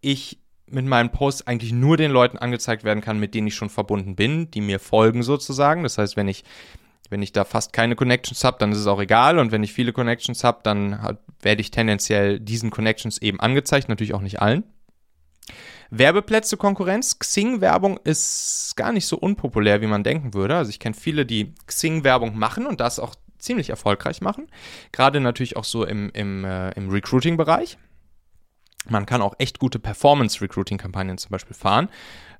ich 0.00 0.40
mit 0.68 0.86
meinen 0.86 1.12
Posts 1.12 1.46
eigentlich 1.46 1.72
nur 1.72 1.96
den 1.96 2.10
Leuten 2.10 2.38
angezeigt 2.38 2.84
werden 2.84 3.00
kann, 3.00 3.20
mit 3.20 3.34
denen 3.34 3.46
ich 3.46 3.54
schon 3.54 3.70
verbunden 3.70 4.16
bin, 4.16 4.50
die 4.50 4.60
mir 4.60 4.80
folgen 4.80 5.22
sozusagen. 5.22 5.84
Das 5.84 5.98
heißt, 5.98 6.16
wenn 6.16 6.26
ich 6.26 6.42
wenn 7.10 7.22
ich 7.22 7.32
da 7.32 7.44
fast 7.44 7.72
keine 7.72 7.96
Connections 7.96 8.44
habe, 8.44 8.58
dann 8.58 8.72
ist 8.72 8.78
es 8.78 8.86
auch 8.86 9.00
egal. 9.00 9.38
Und 9.38 9.52
wenn 9.52 9.62
ich 9.62 9.72
viele 9.72 9.92
Connections 9.92 10.44
habe, 10.44 10.60
dann 10.62 11.02
halt, 11.02 11.18
werde 11.40 11.60
ich 11.60 11.70
tendenziell 11.70 12.40
diesen 12.40 12.70
Connections 12.70 13.18
eben 13.18 13.40
angezeigt, 13.40 13.88
natürlich 13.88 14.14
auch 14.14 14.20
nicht 14.20 14.40
allen. 14.40 14.64
Werbeplätze 15.90 16.56
Konkurrenz. 16.56 17.18
Xing-Werbung 17.18 17.98
ist 18.02 18.74
gar 18.76 18.92
nicht 18.92 19.06
so 19.06 19.16
unpopulär, 19.16 19.80
wie 19.80 19.86
man 19.86 20.02
denken 20.02 20.34
würde. 20.34 20.56
Also 20.56 20.70
ich 20.70 20.80
kenne 20.80 20.94
viele, 20.94 21.26
die 21.26 21.54
Xing-Werbung 21.66 22.36
machen 22.36 22.66
und 22.66 22.80
das 22.80 22.98
auch 22.98 23.14
ziemlich 23.38 23.70
erfolgreich 23.70 24.20
machen. 24.20 24.48
Gerade 24.92 25.20
natürlich 25.20 25.56
auch 25.56 25.64
so 25.64 25.84
im, 25.84 26.10
im, 26.12 26.44
äh, 26.44 26.70
im 26.72 26.90
Recruiting-Bereich. 26.90 27.78
Man 28.88 29.06
kann 29.06 29.22
auch 29.22 29.34
echt 29.38 29.58
gute 29.58 29.78
Performance-Recruiting-Kampagnen 29.78 31.18
zum 31.18 31.30
Beispiel 31.30 31.54
fahren 31.54 31.88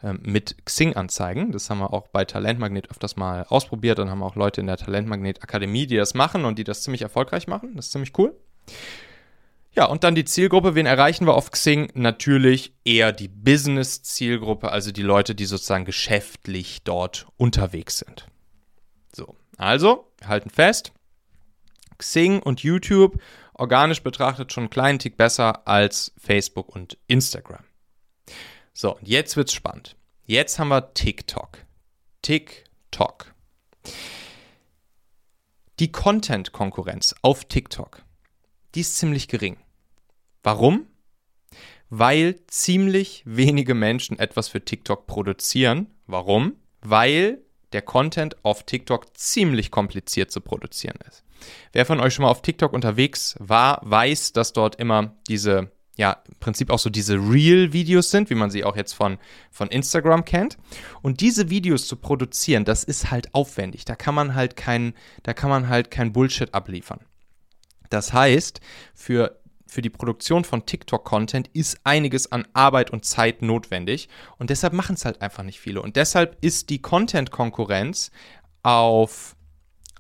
äh, 0.03 0.13
mit 0.15 0.65
Xing-Anzeigen. 0.65 1.53
Das 1.53 1.71
haben 1.71 1.79
wir 1.79 1.93
auch 1.93 2.09
bei 2.09 2.25
Talentmagnet 2.25 2.91
öfters 2.91 3.17
mal 3.17 3.45
ausprobiert 3.49 3.99
und 3.99 4.11
haben 4.11 4.23
auch 4.23 4.37
Leute 4.37 4.61
in 4.61 4.67
der 4.67 4.77
Talentmagnet 4.77 5.43
Akademie, 5.43 5.87
die 5.87 5.97
das 5.97 6.15
machen 6.15 6.45
und 6.45 6.59
die 6.59 6.65
das 6.65 6.83
ziemlich 6.83 7.03
erfolgreich 7.03 7.47
machen. 7.47 7.75
Das 7.77 7.87
ist 7.87 7.93
ziemlich 7.93 8.13
cool. 8.19 8.35
Ja, 9.77 9.85
und 9.85 10.05
dann 10.05 10.15
die 10.15 10.25
Zielgruppe. 10.25 10.75
Wen 10.75 10.87
erreichen 10.87 11.27
wir 11.27 11.35
auf 11.35 11.51
Xing? 11.51 11.91
Natürlich 11.93 12.73
eher 12.85 13.13
die 13.13 13.29
Business-Zielgruppe, 13.29 14.73
also 14.73 14.91
die 14.91 15.03
Leute, 15.03 15.35
die 15.35 15.45
sozusagen 15.45 15.85
geschäftlich 15.85 16.83
dort 16.83 17.27
unterwegs 17.37 17.99
sind. 17.99 18.27
So, 19.15 19.37
also, 19.59 20.11
wir 20.19 20.29
halten 20.29 20.49
fest. 20.49 20.93
Xing 21.99 22.41
und 22.41 22.63
YouTube 22.63 23.21
organisch 23.59 24.03
betrachtet 24.03 24.53
schon 24.53 24.65
einen 24.65 24.71
kleinen 24.71 24.99
Tick 24.99 25.17
besser 25.17 25.67
als 25.67 26.13
Facebook 26.19 26.75
und 26.75 26.99
Instagram. 27.07 27.65
So, 28.73 28.97
und 28.97 29.09
jetzt 29.09 29.37
wird's 29.37 29.53
spannend. 29.53 29.97
Jetzt 30.25 30.59
haben 30.59 30.69
wir 30.69 30.93
TikTok. 30.93 31.59
TikTok. 32.23 33.33
Die 35.79 35.93
Content-Konkurrenz 35.93 37.15
auf 37.23 37.45
TikTok, 37.45 38.03
die 38.75 38.81
ist 38.81 38.97
ziemlich 38.97 39.29
gering. 39.29 39.59
Warum? 40.43 40.87
Weil 41.89 42.45
ziemlich 42.49 43.23
wenige 43.25 43.75
Menschen 43.75 44.19
etwas 44.19 44.49
für 44.49 44.65
TikTok 44.65 45.07
produzieren. 45.07 45.95
Warum? 46.07 46.57
Weil 46.81 47.46
der 47.73 47.83
Content 47.83 48.37
auf 48.45 48.65
TikTok 48.65 49.17
ziemlich 49.17 49.71
kompliziert 49.71 50.31
zu 50.31 50.41
produzieren 50.41 50.99
ist. 51.09 51.25
Wer 51.73 51.87
von 51.87 52.01
euch 52.01 52.15
schon 52.15 52.23
mal 52.25 52.31
auf 52.31 52.43
TikTok 52.43 52.73
unterwegs 52.73 53.37
war, 53.39 53.81
weiß, 53.83 54.33
dass 54.33 54.53
dort 54.53 54.77
immer 54.77 55.17
diese, 55.29 55.71
ja, 55.97 56.23
im 56.29 56.35
Prinzip 56.41 56.71
auch 56.71 56.79
so 56.79 56.91
diese 56.91 57.15
Real-Videos 57.17 58.11
sind, 58.11 58.31
wie 58.31 58.35
man 58.35 58.51
sie 58.51 58.65
auch 58.65 58.77
jetzt 58.77 58.95
von, 58.95 59.19
von 59.51 59.69
Instagram 59.69 60.25
kennt. 60.25 60.57
Und 61.03 61.21
diese 61.21 61.51
Videos 61.51 61.87
zu 61.87 61.97
produzieren, 61.97 62.65
das 62.65 62.85
ist 62.85 63.11
halt 63.11 63.35
aufwendig. 63.35 63.85
Da 63.85 63.95
kann 63.95 64.15
man 64.15 64.35
halt 64.35 64.57
kein, 64.57 64.95
da 65.23 65.35
kann 65.35 65.51
man 65.51 65.69
halt 65.69 65.91
kein 65.91 66.13
Bullshit 66.13 66.55
abliefern. 66.55 67.01
Das 67.91 68.13
heißt, 68.13 68.61
für 68.95 69.39
für 69.67 69.83
die 69.83 69.91
Produktion 69.91 70.45
von 70.45 70.65
TikTok-Content 70.65 71.49
ist 71.53 71.81
einiges 71.85 72.31
an 72.31 72.47
Arbeit 72.53 72.91
und 72.91 73.05
Zeit 73.05 73.43
notwendig 73.43 74.09
und 74.39 74.51
deshalb 74.51 74.73
machen 74.73 74.95
es 74.95 75.05
halt 75.05 75.21
einfach 75.21 75.43
nicht 75.43 75.61
viele. 75.61 75.83
Und 75.83 75.97
deshalb 75.97 76.37
ist 76.41 76.71
die 76.71 76.81
Content-Konkurrenz 76.81 78.11
auf, 78.63 79.37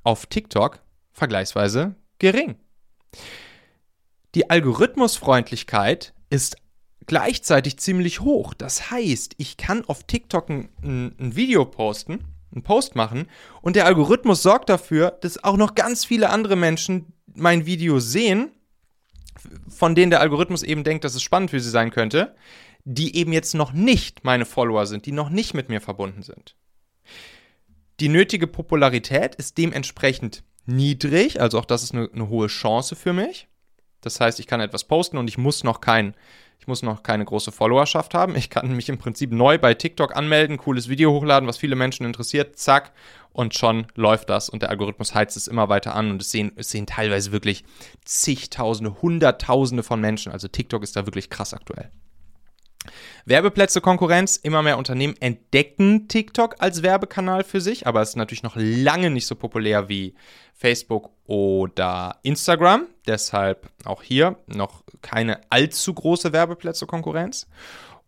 auf 0.05 0.27
TikTok 0.27 0.81
vergleichsweise 1.13 1.97
gering. 2.19 2.57
Die 4.35 4.51
Algorithmusfreundlichkeit 4.51 6.15
ist 6.31 6.57
gleichzeitig 7.07 7.79
ziemlich 7.79 8.21
hoch. 8.21 8.55
Das 8.55 8.91
heißt, 8.91 9.35
ich 9.39 9.57
kann 9.57 9.85
auf 9.85 10.05
TikTok 10.05 10.49
ein, 10.51 10.69
ein, 10.83 11.37
Video 11.37 11.65
posten, 11.65 12.25
einen 12.53 12.63
Post 12.63 12.97
machen 12.97 13.29
und 13.63 13.77
der 13.77 13.87
Algorithmus 13.87 14.43
sorgt 14.43 14.69
dafür, 14.69 15.11
dass 15.21 15.43
auch 15.43 15.57
noch 15.57 15.75
ganz 15.75 16.05
viele 16.05 16.31
andere 16.31 16.57
Menschen 16.57 17.13
mein 17.35 17.67
Video 17.67 18.01
sehen, 18.01 18.51
von 19.69 19.95
denen 19.95 20.11
der 20.11 20.21
Algorithmus 20.21 20.63
eben 20.63 20.85
denkt, 20.85 21.05
dass 21.05 21.15
es 21.15 21.23
spannend 21.23 21.51
für 21.51 21.61
sie 21.61 21.71
sein 21.71 21.91
könnte, 21.91 22.35
die 22.85 23.17
eben 23.17 23.33
jetzt 23.33 23.55
noch 23.55 23.73
nicht 23.73 24.25
meine 24.25 24.45
Follower 24.45 24.87
sind, 24.87 25.07
die 25.07 25.13
noch 25.13 25.29
nicht 25.29 25.55
mit 25.55 25.69
mir 25.69 25.81
verbunden 25.81 26.23
sind. 26.23 26.57
Die 28.01 28.09
nötige 28.09 28.47
Popularität 28.47 29.35
ist 29.35 29.59
dementsprechend 29.59 30.45
niedrig, 30.67 31.41
also 31.41 31.59
auch 31.59 31.65
das 31.65 31.83
ist 31.83 31.95
eine, 31.95 32.09
eine 32.13 32.29
hohe 32.29 32.49
Chance 32.49 32.95
für 32.95 33.13
mich. 33.13 33.49
Das 34.01 34.21
heißt, 34.21 34.39
ich 34.39 34.47
kann 34.47 34.61
etwas 34.61 34.85
posten 34.85 35.17
und 35.17 35.29
ich 35.29 35.39
muss 35.39 35.65
noch 35.65 35.81
kein, 35.81 36.15
ich 36.59 36.67
muss 36.67 36.83
noch 36.83 37.03
keine 37.03 37.25
große 37.25 37.53
Followerschaft 37.53 38.15
haben. 38.15 38.35
Ich 38.35 38.51
kann 38.51 38.75
mich 38.75 38.89
im 38.89 38.99
Prinzip 38.99 39.33
neu 39.33 39.59
bei 39.59 39.75
TikTok 39.75 40.17
anmelden, 40.17 40.57
cooles 40.57 40.89
Video 40.89 41.13
hochladen, 41.13 41.49
was 41.49 41.59
viele 41.59 41.77
Menschen 41.77 42.05
interessiert, 42.05 42.59
zack, 42.59 42.93
und 43.33 43.55
schon 43.55 43.87
läuft 43.95 44.31
das 44.31 44.49
und 44.49 44.63
der 44.63 44.71
Algorithmus 44.71 45.15
heizt 45.15 45.37
es 45.37 45.47
immer 45.47 45.69
weiter 45.69 45.95
an 45.95 46.11
und 46.11 46.23
es 46.23 46.31
sehen, 46.31 46.53
es 46.57 46.71
sehen 46.71 46.87
teilweise 46.87 47.33
wirklich 47.33 47.65
zigtausende, 48.05 49.03
hunderttausende 49.03 49.83
von 49.83 50.01
Menschen. 50.01 50.33
Also 50.33 50.49
TikTok 50.49 50.83
ist 50.83 50.97
da 50.97 51.07
wirklich 51.07 51.29
krass 51.29 51.53
aktuell. 51.53 51.91
Werbeplätze 53.25 53.81
Konkurrenz. 53.81 54.37
Immer 54.37 54.63
mehr 54.63 54.79
Unternehmen 54.79 55.15
entdecken 55.21 56.09
TikTok 56.09 56.57
als 56.59 56.83
Werbekanal 56.83 57.45
für 57.45 57.61
sich, 57.61 57.87
aber 57.87 58.03
es 58.03 58.11
ist 58.11 58.17
natürlich 58.17 58.43
noch 58.43 58.57
lange 58.57 59.11
nicht 59.11 59.27
so 59.27 59.35
populär 59.35 59.89
wie 59.89 60.15
Facebook 60.55 61.11
oder 61.27 62.19
Instagram. 62.23 62.87
Deshalb 63.07 63.71
auch 63.85 64.03
hier 64.03 64.37
noch 64.47 64.83
keine 65.03 65.41
allzu 65.51 65.95
große 65.95 66.33
Werbeplätze 66.33 66.87
Konkurrenz. 66.87 67.47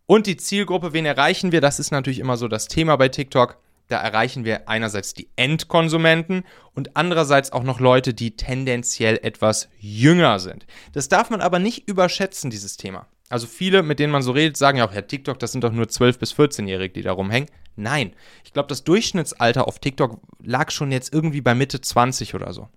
Und 0.05 0.25
die 0.25 0.37
Zielgruppe, 0.37 0.93
wen 0.93 1.05
erreichen 1.05 1.51
wir? 1.51 1.61
Das 1.61 1.79
ist 1.79 1.91
natürlich 1.91 2.19
immer 2.19 2.35
so 2.35 2.47
das 2.47 2.67
Thema 2.67 2.95
bei 2.95 3.09
TikTok. 3.09 3.57
Da 3.89 3.99
erreichen 3.99 4.45
wir 4.45 4.69
einerseits 4.69 5.13
die 5.13 5.29
Endkonsumenten 5.35 6.43
und 6.73 6.95
andererseits 6.95 7.51
auch 7.51 7.63
noch 7.63 7.79
Leute, 7.79 8.13
die 8.13 8.35
tendenziell 8.35 9.19
etwas 9.21 9.67
jünger 9.79 10.39
sind. 10.39 10.65
Das 10.93 11.09
darf 11.09 11.31
man 11.31 11.41
aber 11.41 11.59
nicht 11.59 11.87
überschätzen, 11.87 12.51
dieses 12.51 12.77
Thema. 12.77 13.07
Also 13.29 13.45
viele, 13.45 13.83
mit 13.83 13.99
denen 13.99 14.11
man 14.11 14.23
so 14.23 14.31
redet, 14.31 14.57
sagen 14.57 14.79
ja 14.79 14.87
auch, 14.87 14.91
Herr 14.91 15.07
TikTok, 15.07 15.37
das 15.39 15.51
sind 15.51 15.63
doch 15.63 15.71
nur 15.71 15.85
12- 15.85 16.17
bis 16.17 16.33
14-Jährige, 16.33 16.93
die 16.93 17.03
da 17.03 17.11
rumhängen. 17.11 17.49
Nein, 17.75 18.13
ich 18.43 18.51
glaube, 18.51 18.67
das 18.67 18.83
Durchschnittsalter 18.83 19.67
auf 19.67 19.79
TikTok 19.79 20.19
lag 20.43 20.71
schon 20.71 20.91
jetzt 20.91 21.13
irgendwie 21.13 21.41
bei 21.41 21.53
Mitte 21.55 21.79
20 21.79 22.33
oder 22.33 22.51
so. 22.51 22.67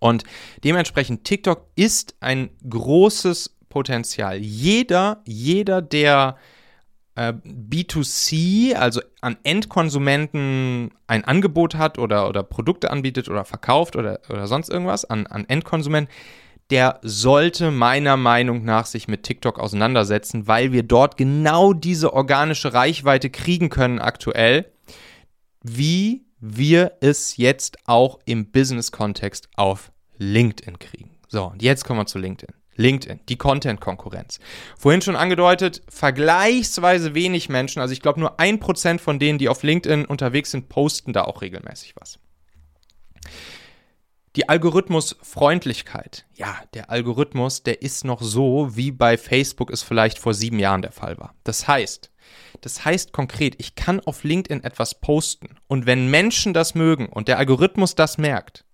Und 0.00 0.24
dementsprechend, 0.64 1.24
TikTok 1.24 1.66
ist 1.76 2.16
ein 2.20 2.50
großes 2.68 3.56
Potenzial. 3.68 4.38
Jeder, 4.38 5.22
jeder, 5.26 5.80
der 5.80 6.36
äh, 7.14 7.32
B2C, 7.44 8.74
also 8.74 9.00
an 9.20 9.36
Endkonsumenten 9.42 10.90
ein 11.06 11.24
Angebot 11.24 11.74
hat 11.74 11.98
oder, 11.98 12.28
oder 12.28 12.42
Produkte 12.42 12.90
anbietet 12.90 13.28
oder 13.28 13.44
verkauft 13.44 13.96
oder, 13.96 14.20
oder 14.28 14.46
sonst 14.46 14.68
irgendwas 14.68 15.04
an, 15.04 15.26
an 15.26 15.44
Endkonsumenten, 15.48 16.12
der 16.70 17.00
sollte 17.02 17.70
meiner 17.70 18.16
Meinung 18.16 18.64
nach 18.64 18.86
sich 18.86 19.08
mit 19.08 19.22
TikTok 19.22 19.58
auseinandersetzen, 19.58 20.46
weil 20.46 20.72
wir 20.72 20.82
dort 20.82 21.16
genau 21.16 21.72
diese 21.72 22.12
organische 22.12 22.74
Reichweite 22.74 23.30
kriegen 23.30 23.70
können 23.70 23.98
aktuell, 23.98 24.70
wie 25.62 26.26
wir 26.40 26.92
es 27.00 27.36
jetzt 27.36 27.78
auch 27.86 28.18
im 28.26 28.50
Business-Kontext 28.50 29.48
auf 29.56 29.92
LinkedIn 30.18 30.78
kriegen. 30.78 31.10
So, 31.28 31.46
und 31.46 31.62
jetzt 31.62 31.84
kommen 31.84 32.00
wir 32.00 32.06
zu 32.06 32.18
LinkedIn. 32.18 32.54
LinkedIn, 32.76 33.20
die 33.28 33.36
Content-Konkurrenz. 33.36 34.38
Vorhin 34.76 35.02
schon 35.02 35.16
angedeutet, 35.16 35.82
vergleichsweise 35.88 37.14
wenig 37.14 37.48
Menschen, 37.48 37.80
also 37.82 37.92
ich 37.92 38.00
glaube 38.00 38.20
nur 38.20 38.38
ein 38.38 38.60
Prozent 38.60 39.00
von 39.00 39.18
denen, 39.18 39.38
die 39.38 39.48
auf 39.48 39.64
LinkedIn 39.64 40.04
unterwegs 40.04 40.52
sind, 40.52 40.68
posten 40.68 41.12
da 41.12 41.24
auch 41.24 41.42
regelmäßig 41.42 41.94
was. 41.96 42.20
Die 44.38 44.48
Algorithmusfreundlichkeit. 44.48 46.24
Ja, 46.36 46.60
der 46.72 46.90
Algorithmus, 46.90 47.64
der 47.64 47.82
ist 47.82 48.04
noch 48.04 48.22
so, 48.22 48.68
wie 48.76 48.92
bei 48.92 49.18
Facebook 49.18 49.68
es 49.68 49.82
vielleicht 49.82 50.20
vor 50.20 50.32
sieben 50.32 50.60
Jahren 50.60 50.80
der 50.80 50.92
Fall 50.92 51.18
war. 51.18 51.34
Das 51.42 51.66
heißt, 51.66 52.12
das 52.60 52.84
heißt 52.84 53.12
konkret, 53.12 53.56
ich 53.58 53.74
kann 53.74 53.98
auf 53.98 54.22
LinkedIn 54.22 54.62
etwas 54.62 54.94
posten 55.00 55.56
und 55.66 55.86
wenn 55.86 56.08
Menschen 56.08 56.54
das 56.54 56.76
mögen 56.76 57.08
und 57.08 57.26
der 57.26 57.38
Algorithmus 57.38 57.96
das 57.96 58.16
merkt, 58.16 58.64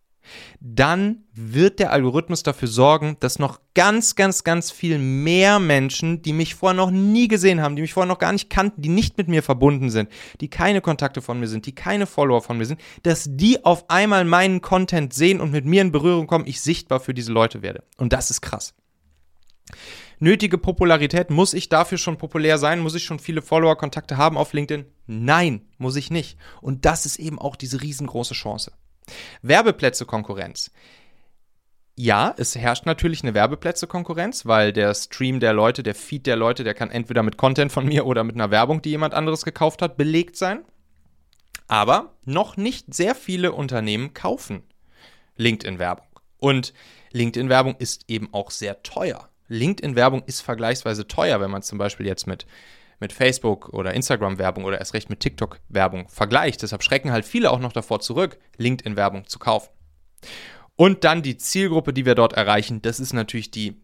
dann 0.60 1.24
wird 1.32 1.78
der 1.78 1.92
Algorithmus 1.92 2.42
dafür 2.42 2.68
sorgen, 2.68 3.16
dass 3.20 3.38
noch 3.38 3.60
ganz, 3.74 4.14
ganz, 4.14 4.44
ganz 4.44 4.70
viel 4.70 4.98
mehr 4.98 5.58
Menschen, 5.58 6.22
die 6.22 6.32
mich 6.32 6.54
vorher 6.54 6.76
noch 6.76 6.90
nie 6.90 7.28
gesehen 7.28 7.60
haben, 7.60 7.76
die 7.76 7.82
mich 7.82 7.94
vorher 7.94 8.08
noch 8.08 8.18
gar 8.18 8.32
nicht 8.32 8.50
kannten, 8.50 8.82
die 8.82 8.88
nicht 8.88 9.18
mit 9.18 9.28
mir 9.28 9.42
verbunden 9.42 9.90
sind, 9.90 10.08
die 10.40 10.48
keine 10.48 10.80
Kontakte 10.80 11.22
von 11.22 11.40
mir 11.40 11.48
sind, 11.48 11.66
die 11.66 11.74
keine 11.74 12.06
Follower 12.06 12.42
von 12.42 12.58
mir 12.58 12.66
sind, 12.66 12.80
dass 13.02 13.28
die 13.28 13.64
auf 13.64 13.90
einmal 13.90 14.24
meinen 14.24 14.60
Content 14.60 15.12
sehen 15.12 15.40
und 15.40 15.50
mit 15.50 15.64
mir 15.64 15.82
in 15.82 15.92
Berührung 15.92 16.26
kommen, 16.26 16.46
ich 16.46 16.60
sichtbar 16.60 17.00
für 17.00 17.14
diese 17.14 17.32
Leute 17.32 17.62
werde. 17.62 17.84
Und 17.96 18.12
das 18.12 18.30
ist 18.30 18.40
krass. 18.40 18.74
Nötige 20.20 20.58
Popularität, 20.58 21.30
muss 21.30 21.54
ich 21.54 21.68
dafür 21.68 21.98
schon 21.98 22.18
populär 22.18 22.58
sein? 22.58 22.80
Muss 22.80 22.94
ich 22.94 23.04
schon 23.04 23.18
viele 23.18 23.42
Follower, 23.42 23.76
Kontakte 23.76 24.16
haben 24.16 24.36
auf 24.36 24.52
LinkedIn? 24.52 24.86
Nein, 25.06 25.62
muss 25.76 25.96
ich 25.96 26.10
nicht. 26.10 26.38
Und 26.60 26.84
das 26.84 27.04
ist 27.04 27.18
eben 27.18 27.38
auch 27.38 27.56
diese 27.56 27.82
riesengroße 27.82 28.34
Chance. 28.34 28.72
Werbeplätze-Konkurrenz. 29.42 30.70
Ja, 31.96 32.34
es 32.36 32.56
herrscht 32.56 32.86
natürlich 32.86 33.22
eine 33.22 33.34
Werbeplätze-Konkurrenz, 33.34 34.46
weil 34.46 34.72
der 34.72 34.94
Stream 34.94 35.38
der 35.38 35.52
Leute, 35.52 35.82
der 35.84 35.94
Feed 35.94 36.26
der 36.26 36.36
Leute, 36.36 36.64
der 36.64 36.74
kann 36.74 36.90
entweder 36.90 37.22
mit 37.22 37.36
Content 37.36 37.70
von 37.70 37.86
mir 37.86 38.04
oder 38.06 38.24
mit 38.24 38.34
einer 38.34 38.50
Werbung, 38.50 38.82
die 38.82 38.90
jemand 38.90 39.14
anderes 39.14 39.44
gekauft 39.44 39.80
hat, 39.80 39.96
belegt 39.96 40.36
sein. 40.36 40.64
Aber 41.68 42.14
noch 42.24 42.56
nicht 42.56 42.92
sehr 42.92 43.14
viele 43.14 43.52
Unternehmen 43.52 44.12
kaufen 44.12 44.64
LinkedIn-Werbung. 45.36 46.06
Und 46.38 46.74
LinkedIn-Werbung 47.12 47.76
ist 47.78 48.04
eben 48.08 48.28
auch 48.32 48.50
sehr 48.50 48.82
teuer. 48.82 49.28
LinkedIn-Werbung 49.48 50.24
ist 50.26 50.40
vergleichsweise 50.40 51.06
teuer, 51.06 51.40
wenn 51.40 51.50
man 51.50 51.62
zum 51.62 51.78
Beispiel 51.78 52.06
jetzt 52.06 52.26
mit 52.26 52.46
mit 53.00 53.12
Facebook 53.12 53.68
oder 53.70 53.94
Instagram-Werbung 53.94 54.64
oder 54.64 54.78
erst 54.78 54.94
recht 54.94 55.10
mit 55.10 55.20
TikTok-Werbung 55.20 56.08
vergleicht. 56.08 56.62
Deshalb 56.62 56.82
schrecken 56.82 57.12
halt 57.12 57.24
viele 57.24 57.50
auch 57.50 57.60
noch 57.60 57.72
davor 57.72 58.00
zurück, 58.00 58.38
LinkedIn-Werbung 58.56 59.26
zu 59.26 59.38
kaufen. 59.38 59.70
Und 60.76 61.04
dann 61.04 61.22
die 61.22 61.36
Zielgruppe, 61.36 61.92
die 61.92 62.04
wir 62.04 62.14
dort 62.14 62.32
erreichen, 62.32 62.82
das 62.82 62.98
ist 62.98 63.12
natürlich 63.12 63.50
die, 63.50 63.80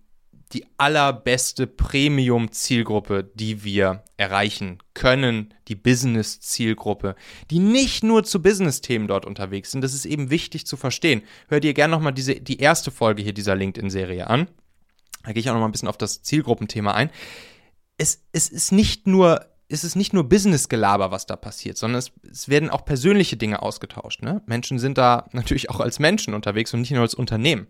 die 0.53 0.67
allerbeste 0.77 1.67
Premium-Zielgruppe, 1.67 3.31
die 3.35 3.63
wir 3.63 4.03
erreichen 4.17 4.79
können, 4.95 5.55
die 5.69 5.77
Business-Zielgruppe, 5.77 7.15
die 7.51 7.61
nicht 7.61 8.03
nur 8.03 8.25
zu 8.25 8.43
Business-Themen 8.43 9.07
dort 9.07 9.25
unterwegs 9.25 9.71
sind. 9.71 9.83
Das 9.83 9.95
ist 9.95 10.05
eben 10.05 10.31
wichtig 10.31 10.67
zu 10.67 10.77
verstehen. 10.77 11.23
Hör 11.49 11.61
dir 11.61 11.75
gerne 11.75 11.93
nochmal 11.93 12.13
die 12.13 12.59
erste 12.59 12.91
Folge 12.91 13.23
hier 13.23 13.35
dieser 13.35 13.55
LinkedIn-Serie 13.55 14.27
an. 14.27 14.49
Da 15.23 15.33
gehe 15.33 15.41
ich 15.41 15.51
auch 15.51 15.55
nochmal 15.55 15.69
ein 15.69 15.73
bisschen 15.73 15.89
auf 15.89 15.99
das 15.99 16.23
Zielgruppenthema 16.23 16.93
ein 16.93 17.11
es, 18.01 18.25
es 18.33 18.49
ist 18.49 18.73
nicht 18.73 19.07
nur 19.07 19.47
es 19.73 19.85
ist 19.85 19.95
nicht 19.95 20.13
nur 20.13 20.29
Business-Gelaber, 20.29 21.13
was 21.13 21.27
da 21.27 21.37
passiert, 21.37 21.79
sondern 21.79 22.01
es, 22.01 22.11
es, 22.29 22.49
werden 22.49 22.71
auch 22.71 22.85
persönliche 22.85 23.37
Dinge 23.37 23.63
ausgetauscht. 23.63 24.21
Ne? 24.21 24.43
Menschen 24.47 24.81
sind 24.81 24.99
da 24.99 25.29
natürlich 25.33 25.71
auch 25.71 25.79
als 25.79 26.01
Menschen 26.01 26.35
unterwegs 26.35 26.75
und 26.75 26.81
nicht 26.81 26.91
nur 26.91 27.03
als 27.03 27.15
Unternehmen. 27.15 27.69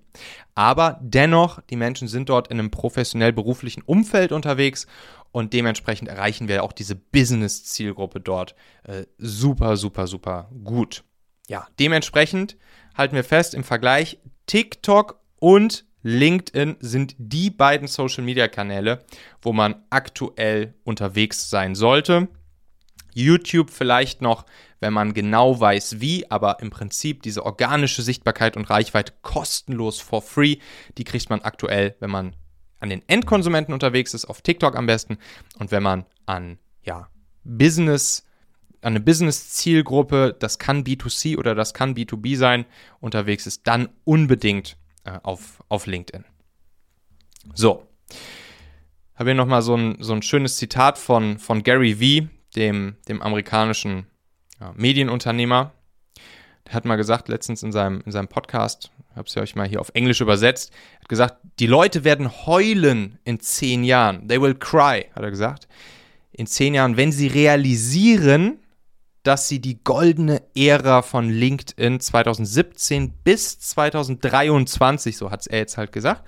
Aber 0.55 0.99
dennoch, 1.03 1.61
die 1.69 1.77
Menschen 1.77 2.09
sind 2.09 2.31
dort 2.31 2.49
in 2.49 2.59
einem 2.59 2.71
professionell-beruflichen 2.71 3.83
Umfeld 3.83 4.33
unterwegs 4.33 4.87
und 5.31 5.53
dementsprechend 5.53 6.09
erreichen 6.09 6.49
wir 6.49 6.65
auch 6.65 6.73
diese 6.73 6.97
Business-Zielgruppe 6.97 8.21
dort 8.21 8.55
äh, 8.85 9.05
super, 9.19 9.77
super, 9.77 10.07
super 10.07 10.51
gut. 10.65 11.05
Ja, 11.49 11.67
dementsprechend 11.79 12.57
halten 12.97 13.15
wir 13.15 13.25
fest 13.25 13.53
im 13.53 13.63
Vergleich 13.63 14.19
TikTok 14.47 15.21
und 15.39 15.85
LinkedIn 16.03 16.77
sind 16.81 17.15
die 17.19 17.51
beiden 17.51 17.89
Social-Media-Kanäle, 17.89 19.05
wo 19.43 19.53
man 19.53 19.77
aktuell 19.91 20.75
unterwegs 20.85 21.51
sein 21.51 21.75
sollte. 21.75 22.29
YouTube 23.13 23.71
vielleicht 23.71 24.23
noch, 24.23 24.47
wenn 24.79 24.93
man 24.93 25.15
genau 25.15 25.59
weiß 25.61 26.01
wie, 26.01 26.31
aber 26.31 26.61
im 26.61 26.71
Prinzip 26.71 27.23
diese 27.23 27.45
organische 27.45 28.03
Sichtbarkeit 28.03 28.57
und 28.57 28.71
Reichweite 28.71 29.13
kostenlos 29.23 30.01
for 30.01 30.23
free, 30.23 30.57
die 30.97 31.05
kriegt 31.05 31.29
man 31.29 31.43
aktuell, 31.43 31.97
wenn 32.01 32.11
man 32.11 32.37
an 32.79 32.89
den 32.89 33.07
Endkonsumenten 33.09 33.75
unterwegs 33.75 34.15
ist, 34.15 34.25
auf 34.25 34.41
TikTok 34.41 34.77
am 34.77 34.87
besten 34.87 35.19
und 35.59 35.71
wenn 35.71 35.83
man 35.83 36.07
an 36.25 36.59
ja, 36.83 37.09
Business 37.45 38.25
eine 38.83 39.01
Business-Zielgruppe, 39.01 40.35
das 40.39 40.59
kann 40.59 40.85
B2C 40.85 41.37
oder 41.37 41.55
das 41.55 41.75
kann 41.75 41.95
B2B 41.95 42.37
sein, 42.37 42.65
unterwegs 43.01 43.47
ist, 43.47 43.67
dann 43.67 43.91
unbedingt 44.05 44.79
äh, 45.05 45.19
auf, 45.23 45.63
auf 45.69 45.87
LinkedIn. 45.87 46.25
So. 47.55 47.87
Habe 49.15 49.31
hier 49.31 49.35
nochmal 49.35 49.63
so 49.63 49.77
ein, 49.77 49.97
so 50.01 50.13
ein 50.13 50.23
schönes 50.23 50.57
Zitat 50.57 50.99
von, 50.99 51.39
von 51.39 51.63
Gary 51.63 52.01
Vee, 52.01 52.29
dem, 52.57 52.97
dem 53.09 53.21
amerikanischen 53.23 54.07
ja, 54.61 54.73
Medienunternehmer. 54.77 55.73
Der 56.67 56.75
hat 56.75 56.85
mal 56.85 56.97
gesagt, 56.97 57.29
letztens 57.29 57.63
in 57.63 57.73
seinem, 57.73 58.03
in 58.07 58.13
seinem 58.13 58.29
Podcast, 58.29 58.91
habe 59.15 59.27
es 59.27 59.35
ja 59.35 59.43
euch 59.43 59.57
mal 59.57 59.69
hier 59.69 59.81
auf 59.81 59.91
Englisch 59.95 60.21
übersetzt, 60.21 60.73
hat 61.01 61.09
gesagt, 61.09 61.37
die 61.59 61.67
Leute 61.67 62.05
werden 62.05 62.47
heulen 62.47 63.19
in 63.25 63.41
zehn 63.41 63.85
Jahren. 63.85 64.29
They 64.29 64.41
will 64.41 64.55
cry, 64.55 65.07
hat 65.15 65.23
er 65.23 65.31
gesagt. 65.31 65.69
In 66.33 66.47
zehn 66.47 66.75
Jahren, 66.75 66.97
wenn 66.97 67.13
sie 67.13 67.27
realisieren, 67.27 68.60
dass 69.23 69.49
sie 69.49 69.61
die 69.61 69.83
goldene 69.83 70.43
Ära 70.55 71.03
von 71.03 71.29
LinkedIn 71.29 72.01
2017 72.01 73.13
bis 73.25 73.59
2023, 73.59 75.17
so 75.17 75.31
hat 75.31 75.41
es 75.41 75.47
er 75.47 75.59
jetzt 75.59 75.77
halt 75.77 75.93
gesagt, 75.93 76.25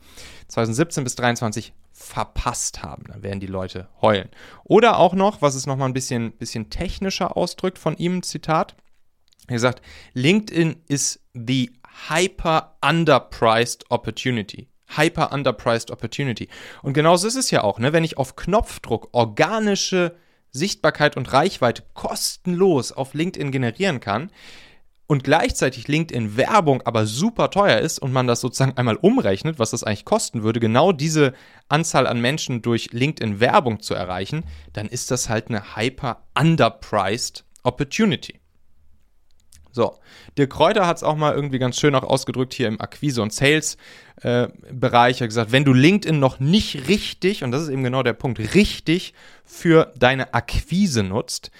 2017 0.48 1.05
bis 1.05 1.16
2023 1.16 1.72
verpasst 1.92 2.83
haben. 2.83 3.05
Dann 3.05 3.22
werden 3.22 3.40
die 3.40 3.46
Leute 3.46 3.88
heulen. 4.00 4.28
Oder 4.64 4.98
auch 4.98 5.14
noch, 5.14 5.40
was 5.40 5.55
es 5.55 5.66
nochmal 5.66 5.88
ein 5.88 5.94
bisschen, 5.94 6.33
bisschen 6.33 6.68
technischer 6.68 7.37
ausdrückt 7.37 7.78
von 7.78 7.96
ihm, 7.96 8.22
Zitat. 8.22 8.74
Er 9.48 9.59
sagt, 9.59 9.83
LinkedIn 10.14 10.76
ist 10.88 11.20
the 11.33 11.72
hyper 12.09 12.76
underpriced 12.85 13.90
opportunity. 13.90 14.68
Hyper 14.96 15.33
underpriced 15.33 15.90
opportunity. 15.90 16.48
Und 16.83 16.92
genauso 16.92 17.26
ist 17.26 17.37
es 17.37 17.50
ja 17.50 17.62
auch, 17.62 17.78
ne? 17.78 17.92
wenn 17.92 18.05
ich 18.05 18.18
auf 18.18 18.37
Knopfdruck 18.37 19.09
organische 19.12 20.16
Sichtbarkeit 20.53 21.17
und 21.17 21.33
Reichweite 21.33 21.83
kostenlos 21.95 22.93
auf 22.93 23.15
LinkedIn 23.15 23.51
generieren 23.51 24.01
kann 24.01 24.31
und 25.07 25.25
gleichzeitig 25.25 25.88
LinkedIn 25.88 26.37
Werbung 26.37 26.83
aber 26.83 27.07
super 27.07 27.51
teuer 27.51 27.79
ist 27.79 27.99
und 27.99 28.12
man 28.12 28.27
das 28.27 28.41
sozusagen 28.41 28.77
einmal 28.77 28.97
umrechnet, 28.97 29.59
was 29.59 29.71
das 29.71 29.85
eigentlich 29.85 30.05
kosten 30.05 30.43
würde, 30.43 30.61
genau 30.61 30.93
diese 30.93 31.35
Anzahl 31.69 32.07
an 32.07 32.21
Menschen 32.21 32.62
durch 32.62 32.93
LinkedIn 32.93 33.41
Werbung 33.41 33.81
zu 33.81 33.95
erreichen, 33.95 34.45
dann 34.73 34.88
ist 34.88 35.11
das 35.11 35.29
halt 35.29 35.49
eine 35.49 35.77
hyper 35.77 36.25
underpriced 36.38 37.45
Opportunity. 37.62 38.41
So, 39.72 39.98
Dirk 40.37 40.50
Kräuter 40.50 40.87
hat 40.87 40.98
es 40.98 41.02
auch 41.02 41.16
mal 41.16 41.35
irgendwie 41.35 41.58
ganz 41.58 41.80
schön 41.80 41.94
auch 41.94 42.02
ausgedrückt 42.02 42.52
hier 42.52 42.68
im 42.68 42.80
Akquise- 42.80 43.22
und 43.22 43.32
Sales-Bereich. 43.32 45.16
Äh, 45.16 45.18
er 45.18 45.24
hat 45.24 45.28
gesagt, 45.28 45.52
wenn 45.52 45.64
du 45.64 45.72
LinkedIn 45.72 46.20
noch 46.20 46.40
nicht 46.40 46.88
richtig, 46.88 47.42
und 47.42 47.52
das 47.52 47.62
ist 47.62 47.68
eben 47.70 47.82
genau 47.82 48.02
der 48.02 48.12
Punkt, 48.12 48.38
richtig 48.54 49.14
für 49.44 49.92
deine 49.96 50.35
Akquise 50.35 51.02
nutzt, 51.02 51.50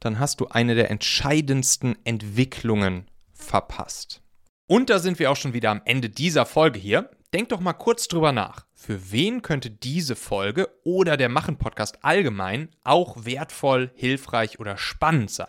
dann 0.00 0.18
hast 0.18 0.40
du 0.40 0.48
eine 0.48 0.74
der 0.74 0.90
entscheidendsten 0.90 1.96
Entwicklungen 2.04 3.06
verpasst. 3.32 4.20
Und 4.66 4.90
da 4.90 4.98
sind 4.98 5.18
wir 5.18 5.30
auch 5.30 5.36
schon 5.36 5.54
wieder 5.54 5.70
am 5.70 5.82
Ende 5.84 6.10
dieser 6.10 6.44
Folge 6.44 6.78
hier. 6.78 7.10
Denk 7.32 7.48
doch 7.48 7.60
mal 7.60 7.72
kurz 7.72 8.08
drüber 8.08 8.32
nach. 8.32 8.66
Für 8.74 9.10
wen 9.10 9.40
könnte 9.40 9.70
diese 9.70 10.16
Folge 10.16 10.68
oder 10.84 11.16
der 11.16 11.30
Machen-Podcast 11.30 12.04
allgemein 12.04 12.68
auch 12.84 13.24
wertvoll, 13.24 13.90
hilfreich 13.94 14.60
oder 14.60 14.76
spannend 14.76 15.30
sein? 15.30 15.48